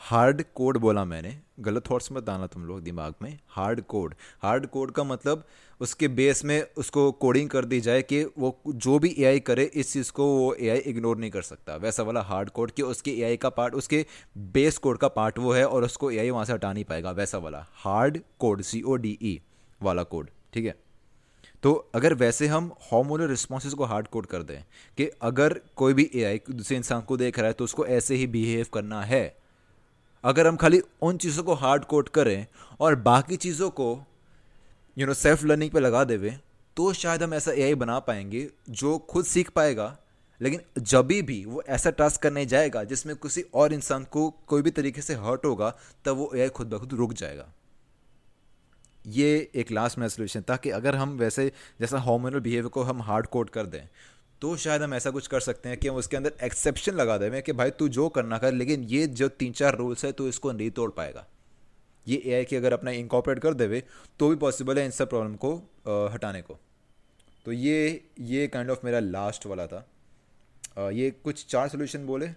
हार्ड 0.00 0.42
कोड 0.54 0.78
बोला 0.78 1.04
मैंने, 1.04 1.36
गलत 1.60 1.90
थॉट्स 1.90 2.12
मत 2.12 2.28
आना 2.28 2.46
तुम 2.46 2.64
लोग 2.64 2.80
दिमाग 2.80 3.14
में 3.22 3.38
हार्ड 3.48 3.80
कोड 3.80 4.14
हार्ड 4.42 4.66
कोड 4.66 4.90
का 4.90 5.04
मतलब 5.04 5.44
उसके 5.80 6.08
बेस 6.08 6.44
में 6.44 6.66
उसको 6.76 7.10
कोडिंग 7.12 7.48
कर 7.50 7.64
दी 7.64 7.80
जाए 7.80 8.02
कि 8.02 8.22
वो 8.38 8.58
जो 8.66 8.98
भी 8.98 9.14
एआई 9.18 9.40
करे, 9.40 9.64
इस 9.64 9.92
चीज़ 9.92 10.12
को 10.12 10.26
वो 10.28 10.54
एआई 10.54 10.78
इग्नोर 10.78 11.16
नहीं 11.16 11.30
कर 11.30 11.42
सकता। 11.42 11.76
वैसा 11.76 12.02
वाला 12.02 12.22
हार्ड 12.22 12.50
कोड 12.50 12.70
कि 12.70 12.82
उसके 12.82 13.10
एआई 13.10 13.36
का 13.36 13.48
पार्ट 13.50 13.74
उसके 13.74 14.04
बेस 14.38 14.78
कोड 14.78 14.98
का 14.98 15.08
पार्ट 15.08 15.38
वो 15.38 15.52
है 15.52 15.66
और 15.66 15.84
उसको 15.84 16.10
एआई 16.10 16.30
वहाँ 16.30 16.44
से 16.44 16.52
हटा 16.52 16.72
नहीं 16.72 16.84
पाएगा। 16.84 17.10
वैसा 17.10 17.38
वाला। 17.38 17.66
Hard 17.74 18.18
code 18.38 18.62
C 18.62 18.82
O 18.82 18.96
D 18.96 19.18
E 19.22 19.40
वाला 19.80 20.02
कोड 20.04 20.30
ठीक 20.52 20.66
है? 20.66 20.74
तो 21.64 21.72
अगर 21.94 22.14
वैसे 22.14 22.46
हम 22.46 22.70
हॉर्मोनल 22.92 23.28
रिस्पॉन्सेज 23.28 23.74
को 23.74 23.84
हार्ड 23.84 24.08
कोड 24.08 24.26
कर 24.26 24.42
दें 24.42 24.62
कि 24.98 25.04
अगर 25.22 25.60
कोई 25.76 25.94
भी 25.94 26.10
ए 26.14 26.24
आई 26.24 26.40
दूसरे 26.50 26.76
इंसान 26.76 27.00
को 27.00 27.16
देख 27.16 27.38
रहा 27.38 27.46
है 27.46 27.52
तो 27.52 27.64
उसको 27.64 27.86
ऐसे 27.86 28.14
ही 28.14 28.26
बिहेव 28.26 28.66
करना 28.74 29.02
है। 29.02 29.36
अगर 30.24 30.46
हम 30.46 30.56
खाली 30.56 30.80
उन 31.02 31.16
चीज़ों 31.16 31.44
को 31.44 31.54
हार्ड 31.54 31.84
कोड 31.84 32.08
करें 32.08 32.46
और 32.80 32.94
बाकी 33.00 33.36
चीज़ों 33.36 33.70
को 33.70 33.88
यू 34.96 35.06
नो 35.06 35.14
सेल्फ 35.14 35.44
लर्निंग 35.44 35.70
पे 35.70 35.80
लगा 35.80 36.04
देवे 36.04 36.36
तो 36.76 36.92
शायद 36.92 37.22
हम 37.22 37.34
ऐसा 37.34 37.52
एआई 37.52 37.74
बना 37.74 37.98
पाएँगे 37.98 38.48
जो 38.70 38.98
खुद 39.10 39.24
सीख 39.24 39.50
पाएगा। 39.50 39.96
लेकिन 40.40 40.60
जब 40.78 41.06
भी 41.06 41.44
वो 41.44 41.62
ऐसा 41.62 41.90
टास्क 41.90 42.22
करने 42.22 42.46
जाएगा 42.46 42.84
जिसमें 42.84 43.16
किसी 43.16 43.44
और 43.54 43.72
इंसान 43.72 44.04
को 44.04 44.30
कोई 44.46 44.62
भी 44.62 44.70
तरीके 44.70 45.02
से 45.02 45.14
हर्ट 45.16 45.44
होगा, 45.44 45.74
तब 46.04 46.16
वो 46.16 46.32
एआई 46.36 46.48
खुद 46.48 46.74
ब 46.74 46.78
खुद 46.78 46.92
रुक 46.92 47.12
जाएगा। 47.12 47.52
ये 49.06 49.50
एक 49.54 49.72
लास्ट 49.72 49.98
में 49.98 50.08
सोल्यूशन 50.08 50.42
था 50.50 50.56
कि 50.56 50.70
अगर 50.70 50.96
हम 50.96 51.16
वैसे 51.18 51.52
जैसा 51.80 51.98
हॉर्मोनल 51.98 52.40
बिहेवियर 52.40 52.68
को 52.68 52.82
हम 52.82 53.02
हार्ड 53.02 53.26
कोड 53.26 53.50
कर 53.50 53.66
दें 53.66 53.88
तो 54.42 54.56
शायद 54.56 54.82
हम 54.82 54.94
ऐसा 54.94 55.10
कुछ 55.10 55.26
कर 55.26 55.40
सकते 55.40 55.68
हैं 55.68 55.78
कि 55.78 55.88
हम 55.88 55.96
उसके 55.96 56.16
अंदर 56.16 56.32
एक्सेप्शन 56.42 56.92
लगा 56.92 57.18
दें 57.18 57.42
कि 57.42 57.52
भाई 57.52 57.70
तू 57.70 57.88
जो 57.88 58.08
करना 58.08 58.38
कर 58.38 58.52
लेकिन 58.52 58.82
ये 58.82 59.06
जो 59.06 59.28
तीन 59.28 59.52
चार 59.52 59.76
रूल्स 59.76 60.04
है 60.04 60.12
तो 60.12 60.28
इसको 60.28 60.52
नहीं 60.52 60.70
तोड़ 60.70 60.90
पाएगा। 60.90 61.26
ये 62.08 62.16
ए 62.16 62.34
आई 62.34 62.44
की 62.44 62.56
अगर 62.56 62.72
अपना 62.72 62.90
इंकॉपरेट 62.90 63.38
कर 63.38 63.54
देवे 63.54 63.82
तो 64.18 64.28
भी 64.28 64.36
पॉसिबल 64.36 64.78
है 64.78 64.84
इन 64.84 64.90
सब 64.90 65.08
प्रॉब्लम 65.08 65.34
को 65.34 65.56
आ, 65.88 66.12
हटाने 66.12 66.42
को। 66.42 66.58
तो 67.44 67.52
ये 67.52 68.08
ये 68.20 68.46
काइंड 68.46 68.68
kind 68.68 68.70
ऑफ़ 68.70 68.78
of 68.78 68.84
मेरा 68.84 69.00
लास्ट 69.00 69.46
वाला 69.46 69.66
था। 69.66 69.86
आ, 70.78 70.90
ये 70.90 71.10
कुछ 71.10 71.46
चार 71.46 71.68
सोल्यूशन 71.68 72.06
बोले 72.06 72.28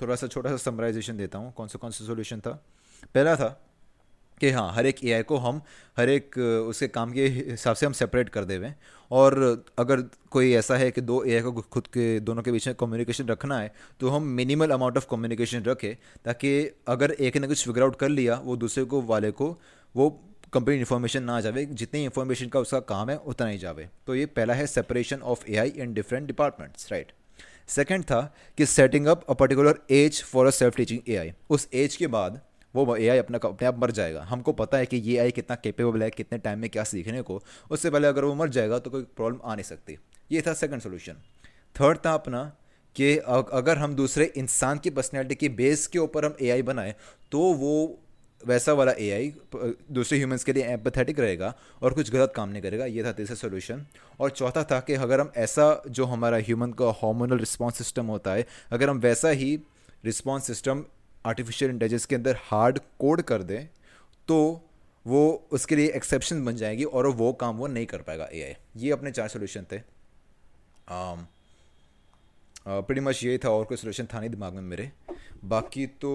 थोड़ा 0.00 0.16
सा 0.16 0.26
छोटा 0.26 0.50
सा 0.50 0.56
समराइजेशन 0.56 1.16
देता 1.16 1.38
हूँ 1.38 1.52
कौन 1.52 1.68
सा 1.68 1.78
कौन 1.78 1.90
सा 1.90 2.04
सोल्यूशन 2.04 2.40
था। 2.40 2.50
पहला 3.14 3.36
था 3.36 3.48
कि 4.42 4.50
हाँ 4.50 4.72
हर 4.74 4.86
एक 4.86 5.04
एआई 5.04 5.22
को 5.22 5.36
हम, 5.38 5.60
हर 5.96 6.08
एक 6.10 6.38
उसके 6.38 6.88
काम 6.90 7.12
के 7.12 7.26
हिसाब 7.28 7.76
से 7.76 7.86
हम 7.86 7.92
सेपरेट 7.94 8.28
कर 8.28 8.44
देवे। 8.44 8.72
और 9.10 9.64
अगर 9.78 10.00
कोई 10.30 10.52
ऐसा 10.54 10.76
है 10.76 10.90
कि 10.90 11.00
दो 11.02 11.22
एआई 11.24 11.40
को 11.42 11.52
खुद 11.52 11.86
के, 11.86 12.18
दोनों 12.20 12.42
के 12.42 12.52
बीच 12.52 12.66
में 12.66 12.76
कम्युनिकेशन 12.76 13.26
रखना 13.28 13.58
है 13.58 13.72
तो 14.00 14.08
हम 14.08 14.22
मिनिमल 14.34 14.70
अमाउंट 14.70 14.96
ऑफ़ 14.96 15.06
कम्युनिकेशन 15.10 15.62
रखें, 15.64 15.94
ताकि 16.24 16.50
अगर 16.88 17.10
एक 17.12 17.36
ने 17.36 17.48
कुछ 17.48 17.64
फिगर 17.64 17.82
आउट 17.82 17.96
कर 17.96 18.08
लिया, 18.10 18.40
वो 18.44 18.56
दूसरे 18.56 18.84
को, 18.84 19.02
वाले 19.02 19.30
को, 19.32 19.56
वो 19.94 20.08
कंप्लीट 20.52 20.78
इन्फॉर्मेशन 20.78 21.22
ना 21.24 21.40
जावे, 21.40 21.64
जितनी 21.66 22.04
इन्फॉर्मेशन 22.04 22.48
का 22.48 22.60
उसका 22.60 22.80
काम 22.86 23.10
है, 23.10 23.16
उतना 23.16 23.46
ही 23.48 23.58
जावे। 23.58 23.88
तो 24.06 24.14
ये 24.14 24.26
पहला 24.28 24.54
है 24.54 24.66
separation 24.68 25.20
of 25.24 25.44
A 25.48 25.56
I 25.56 25.68
in 25.76 25.94
different 25.94 26.26
departments 26.26 26.92
right 26.92 27.12
second 27.68 28.04
था 28.04 28.20
कि 28.58 28.66
setting 28.68 29.06
up 29.06 29.24
a 29.24 29.34
particular 29.34 29.78
age 29.90 30.22
for 30.24 30.46
a 30.46 30.50
self 30.52 30.76
teaching 30.76 31.08
AI 31.08 31.32
उस 31.50 31.68
एज 31.74 31.96
के 31.96 32.06
बाद 32.08 32.40
वो 32.74 32.96
ए 32.96 33.08
आई 33.08 33.18
अपना 33.18 33.38
अपने 33.38 33.68
आप 33.68 33.78
मर 33.78 33.90
जाएगा। 33.90 34.22
हमको 34.22 34.52
पता 34.54 34.78
है 34.78 34.86
कि 34.86 34.96
ये 34.98 35.18
आई 35.18 35.30
कितना 35.32 35.56
केपेबल 35.56 36.02
है, 36.02 36.10
कितने 36.10 36.38
टाइम 36.38 36.58
में 36.58 36.70
क्या 36.70 36.84
सीखने 36.84 37.22
को। 37.22 37.42
उससे 37.70 37.90
पहले 37.90 38.08
अगर 38.08 38.24
वो 38.24 38.34
मर 38.34 38.48
जाएगा 38.50 38.78
तो 38.78 38.90
कोई 38.90 39.02
प्रॉब्लम 39.16 39.40
आ 39.44 39.54
नहीं 39.54 39.64
सकती। 39.64 39.98
ये 40.30 40.42
था 40.42 40.52
सेकंड 40.54 40.80
सोल्यूशन 40.80 41.22
थर्ड 41.76 41.98
था 42.06 42.12
अपना 42.14 42.44
कि 42.96 43.16
अगर 43.16 43.78
हम 43.78 43.94
दूसरे 43.94 44.24
इंसान 44.36 44.78
की 44.78 44.90
पर्सनैलिटी 44.90 45.34
की 45.34 45.48
बेस 45.50 45.86
के 45.86 45.98
ऊपर 45.98 46.24
हम 46.24 46.36
ए 46.42 46.50
आई 46.50 46.62
बनाएँ 46.62 46.94
तो 47.32 47.38
वो 47.54 47.98
वैसा 48.42 48.72
वाला 48.72 48.92
ए 48.92 49.10
आई 49.10 49.32
दूसरे 49.92 50.18
ह्यूमंस 50.18 50.44
के 50.44 50.52
लिए 50.52 50.64
एम्पथेटिक 50.68 51.20
रहेगा 51.20 51.52
और 51.82 51.94
कुछ 51.94 52.10
गलत 52.12 52.32
काम 52.36 52.48
नहीं 52.48 52.62
करेगा। 52.62 52.86
ये 52.86 53.04
था 53.04 53.12
तीसरा 53.12 53.36
सोल्यूशन 53.36 53.84
और 54.20 54.30
चौथा 54.30 54.64
था 54.64 54.80
कि 54.80 54.94
अगर 54.96 55.20
हम 55.20 55.30
ऐसा 55.36 55.82
जो 55.88 56.04
हमारा 56.04 56.36
ह्यूमन 56.38 56.72
का 56.72 56.90
हार्मोनल 57.00 57.38
रिस्पॉन्स 57.38 57.78
सिस्टम 57.78 58.06
होता 58.06 58.32
है, 58.32 58.46
अगर 58.70 58.90
हम 58.90 58.98
वैसा 58.98 59.28
ही 59.30 59.54
रिस्पॉन्स 60.04 60.46
सिस्टम 60.46 60.84
आर्टिफिशियल 61.26 61.70
इंटेलिजेंस 61.70 62.04
के 62.06 62.14
अंदर 62.14 62.36
हार्ड 62.42 62.78
कोड 62.98 63.22
कर 63.22 63.42
दें 63.42 63.66
तो 64.28 64.38
वो 65.06 65.48
उसके 65.52 65.76
लिए 65.76 65.90
एक्सेप्शन 65.90 66.44
बन 66.44 66.56
जाएगी 66.56 66.84
और 66.84 67.06
वो 67.06 67.32
काम 67.32 67.56
वो 67.56 67.66
नहीं 67.66 67.86
कर 67.86 68.02
पाएगा 68.02 68.28
एआई 68.32 68.54
ये 68.76 68.90
अपने 68.90 69.10
चार 69.10 69.28
सोल्यूशन 69.28 69.66
थे. 69.72 69.78
प्रीटी 72.66 73.00
मच 73.00 73.24
ये 73.24 73.38
था 73.44 73.50
और 73.50 73.64
कोई 73.64 73.76
सोल्यूशन 73.76 74.06
था 74.14 74.20
नहीं 74.20 74.30
दिमाग 74.30 74.52
में 74.54 74.62
मेरे. 74.62 74.90
बाकी 75.44 75.86
तो 75.86 76.10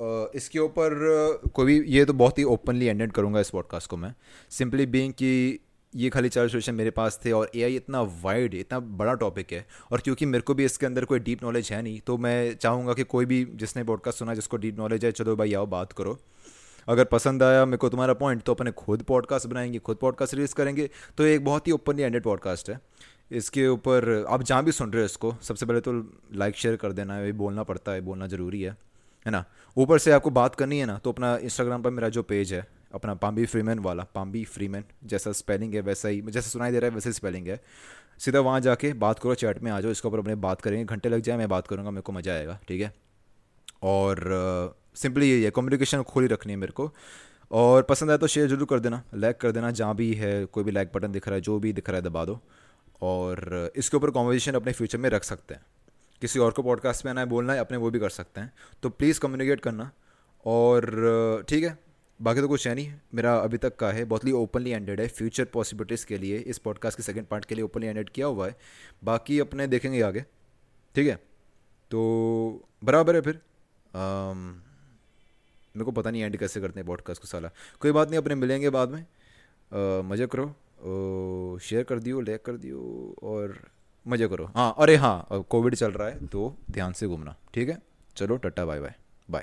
uh, 0.00 0.36
इसके 0.36 0.58
ऊपर 0.58 0.94
uh, 1.42 1.50
कोई 1.52 1.66
भी 1.66 1.80
ये 1.92 2.04
तो 2.04 2.12
बहुत 2.12 2.38
ही 2.38 2.44
ओपनली 2.44 2.86
एंडेड 2.86 3.12
करूँगा 3.12 3.40
इस 3.40 3.50
पॉडकास्ट 3.50 3.90
को 3.90 3.96
मैं. 3.96 4.14
सिंपली 4.50 4.86
बीइंग 4.86 5.12
कि 5.12 5.60
ये 5.94 6.08
खाली 6.10 6.28
चार 6.28 6.48
सोल्यूशन 6.48 6.74
मेरे 6.74 6.90
पास 6.90 7.18
थे 7.24 7.32
और 7.32 7.50
एआई 7.56 7.76
इतना 7.76 8.00
वाइड 8.22 8.54
इतना 8.54 8.78
बड़ा 8.80 9.14
टॉपिक 9.14 9.52
है 9.52 9.64
और 9.92 10.00
क्योंकि 10.00 10.26
मेरे 10.26 10.42
को 10.42 10.54
भी 10.54 10.64
इसके 10.64 10.86
अंदर 10.86 11.04
कोई 11.04 11.18
डीप 11.18 11.42
नॉलेज 11.44 11.72
है 11.72 11.80
नहीं 11.82 12.00
तो 12.00 12.16
मैं 12.18 12.54
चाहूँगा 12.54 12.94
कि 12.94 13.04
कोई 13.04 13.26
भी 13.26 13.44
जिसने 13.54 13.84
पॉडकास्ट 13.84 14.18
सुना, 14.18 14.34
जिसको 14.34 14.56
डीप 14.56 14.78
नॉलेज 14.78 15.04
है, 15.04 15.12
चलो 15.12 15.36
भाई 15.36 15.54
आओ 15.54 15.66
बात 15.66 15.92
करो। 15.92 16.18
अगर 16.88 17.04
पसंद 17.04 17.42
आया 17.42 17.64
मेरे 17.64 17.76
को 17.76 17.88
तुम्हारा 17.88 18.14
पॉइंट 18.14 18.42
तो 18.42 18.54
अपने 18.54 18.72
खुद 18.72 19.02
पॉडकास्ट 19.02 19.46
बनाएँगे, 19.46 19.78
खुद 19.78 19.96
पॉडकास्ट 19.96 20.34
रिलीज़ 20.34 20.54
करेंगे 20.54 20.88
तो 21.18 21.24
एक 21.24 21.44
बहुत 21.44 21.66
ही 21.66 21.72
ओपनली 21.72 22.02
एंडेड 22.02 22.22
पॉडकास्ट 22.22 22.70
है। 22.70 22.80
इसके 23.30 23.66
ऊपर 23.68 24.24
आप 24.28 24.42
जहाँ 24.42 24.64
भी 24.64 24.72
सुन 24.72 24.92
रहे 24.92 25.02
हो 25.02 25.06
इसको, 25.06 25.34
सबसे 25.42 25.66
पहले 25.66 25.80
तो 25.80 25.92
लाइक 26.34 26.56
शेयर 26.56 26.76
कर 26.76 26.92
देना 26.92 27.14
है 27.14 27.32
बोलना 27.32 27.62
पड़ता 27.62 27.92
है, 27.92 28.00
बोलना 28.00 28.26
ज़रूरी 28.26 28.62
है 28.62 28.76
है 29.26 29.30
ना? 29.32 29.44
ऊपर 29.76 29.98
से 29.98 30.12
आपको 30.12 30.30
बात 30.30 30.54
करनी 30.54 30.78
है 30.78 30.86
ना 30.86 30.98
तो 30.98 31.12
अपना 31.12 31.36
इंस्टाग्राम 31.36 31.82
पर 31.82 31.90
मेरा 31.90 32.08
जो 32.08 32.22
पेज 32.22 32.52
है 32.52 32.66
अपना 32.92 33.14
पाम्बी 33.14 33.46
फ्रीमैन 33.46 33.78
वाला 33.78 34.04
पाम्बी 34.14 34.44
फ्रीमैन 34.44 34.84
जैसा 35.04 35.32
स्पेलिंग 35.32 35.74
है 35.74 35.80
वैसा 35.80 36.08
ही, 36.08 36.20
जैसा 36.20 36.48
सुनाई 36.48 36.72
दे 36.72 36.78
रहा 36.78 36.88
है 36.88 36.94
वैसे 36.94 37.12
स्पेलिंग 37.12 37.46
है। 37.48 37.60
सीधा 38.18 38.40
वहाँ 38.40 38.60
जाके 38.60 38.92
बात 38.92 39.18
करो 39.18 39.34
चैट 39.34 39.62
में 39.62 39.70
आ 39.72 39.80
जाओ, 39.80 39.90
इसके 39.90 40.08
ऊपर 40.08 40.18
अपने 40.18 40.34
बात 40.34 40.60
करेंगे, 40.60 40.84
घंटे 40.84 41.08
लग 41.08 41.20
जाए, 41.20 41.36
मैं 41.36 41.48
बात 41.48 41.66
करूँगा, 41.66 41.90
मेरे 41.90 42.02
को 42.02 42.12
मज़ा 42.12 42.32
आएगा, 42.32 42.58
ठीक 42.68 42.80
है? 42.80 42.92
और 43.82 44.76
सिंपली 44.94 45.30
यही 45.30 45.42
है 45.42 45.50
कम्युनिकेशन 45.50 46.02
खोली 46.02 46.26
रखनी 46.26 46.52
है 46.52 46.58
मेरे 46.58 46.72
को। 46.72 46.92
और 47.50 47.82
पसंद 47.82 48.10
आए 48.10 48.18
तो 48.18 48.26
शेयर 48.26 48.48
ज़रूर 48.48 48.66
कर 48.70 48.80
देना 48.80 49.02
लाइक 49.14 49.36
कर 49.36 49.52
देना, 49.52 49.70
जहाँ 49.70 49.94
भी 49.94 50.14
है, 50.14 50.44
कोई 50.44 50.64
भी 50.64 50.70
लाइक 50.70 50.90
बटन 50.94 51.12
दिख 51.12 51.28
रहा 51.28 51.34
है, 51.34 51.40
जो 51.40 51.58
भी 51.58 51.72
दिख 51.72 51.90
रहा 51.90 51.96
है 51.96 52.02
दबा 52.02 52.24
दो। 52.24 52.40
और, 53.02 53.72
इसके 53.76 53.96
ऊपर 53.96 54.10
कॉन्वर्जेशन 54.10 54.52
अपने 54.52 54.72
फ्यूचर 54.72 54.98
में 54.98 55.10
रख 55.10 55.24
सकते 55.24 55.54
हैं। 55.54 55.62
किसी 56.20 56.38
और 56.38 56.50
को 56.50 56.62
पॉडकास्ट 56.62 57.04
में 57.04 57.10
आना 57.12 57.20
है, 57.20 57.26
बोलना 57.26 57.52
है, 57.52 57.58
अपने 57.58 57.76
वो 57.76 57.90
भी 57.90 57.98
कर 57.98 58.10
सकते 58.10 58.40
हैं। 58.40 58.52
तो 58.82 58.90
प्लीज़ 58.90 59.20
कम्युनिकेट 59.20 59.60
करना। 59.60 59.90
और, 60.46 61.44
ठीक 61.48 61.64
है? 61.64 61.78
बाकी 62.20 62.40
तो 62.40 62.48
कुछ 62.48 62.66
है 62.68 62.74
नहीं। 62.74 62.92
मेरा 63.14 63.34
अभी 63.36 63.58
तक 63.58 63.76
का 63.76 63.90
है, 63.92 64.04
बहुत 64.04 64.24
ही 64.24 64.32
ओपनली 64.32 64.70
एंडेड 64.70 65.00
है। 65.00 65.06
फ्यूचर 65.08 65.44
पॉसिबिलिटीज़ 65.44 66.06
के 66.06 66.18
लिए, 66.18 66.38
इस 66.38 66.58
पॉडकास्ट 66.58 66.96
के 66.96 67.02
सेकंड 67.02 67.26
पार्ट 67.26 67.44
के 67.44 67.54
लिए 67.54 67.64
ओपनली 67.64 67.86
एंडेड 67.86 68.10
किया 68.10 68.26
हुआ 68.26 68.46
है। 68.46 68.56
बाकी 69.04 69.38
अपने 69.40 69.66
देखेंगे 69.66 70.00
आगे। 70.02 70.24
ठीक 70.94 71.08
है? 71.08 71.14
तो 71.90 72.68
बराबर 72.84 73.16
है 73.16 73.20
फिर। 73.20 73.40
मेरे 75.74 75.84
को 75.84 75.90
पता 75.90 76.10
नहीं 76.10 76.22
एंड 76.22 76.36
कैसे 76.36 76.60
करते 76.60 76.80
हैं 76.80 76.86
पॉडकास्ट 76.86 77.22
को 77.22 77.28
साला। 77.28 77.50
कोई 77.80 77.92
बात 77.92 78.08
नहीं, 78.10 78.18
अपने 78.18 78.34
मिलेंगे 78.34 78.70
बाद 78.70 78.90
में। 78.90 79.04
मज़े 80.10 80.26
करो। 80.26 81.58
शेयर 81.62 81.82
कर 81.82 81.98
दियो 81.98 82.20
लाइक 82.20 82.44
कर 82.44 82.56
दियो 82.56 83.14
और 83.22 83.58
मज़े 84.06 84.28
करो। 84.28 84.44
हाँ 84.46 84.74
अरे 84.78 84.96
हाँ 84.96 85.44
कोविड 85.50 85.74
चल 85.74 85.92
रहा 85.92 86.08
है 86.08 86.26
तो 86.26 86.56
ध्यान 86.70 86.92
से 86.92 87.06
घूमना। 87.06 87.36
ठीक 87.54 87.68
है? 87.68 87.78
चलो 88.16 88.36
टट्टा 88.36 88.64
बाय 88.64 88.80
बाय 88.80 88.94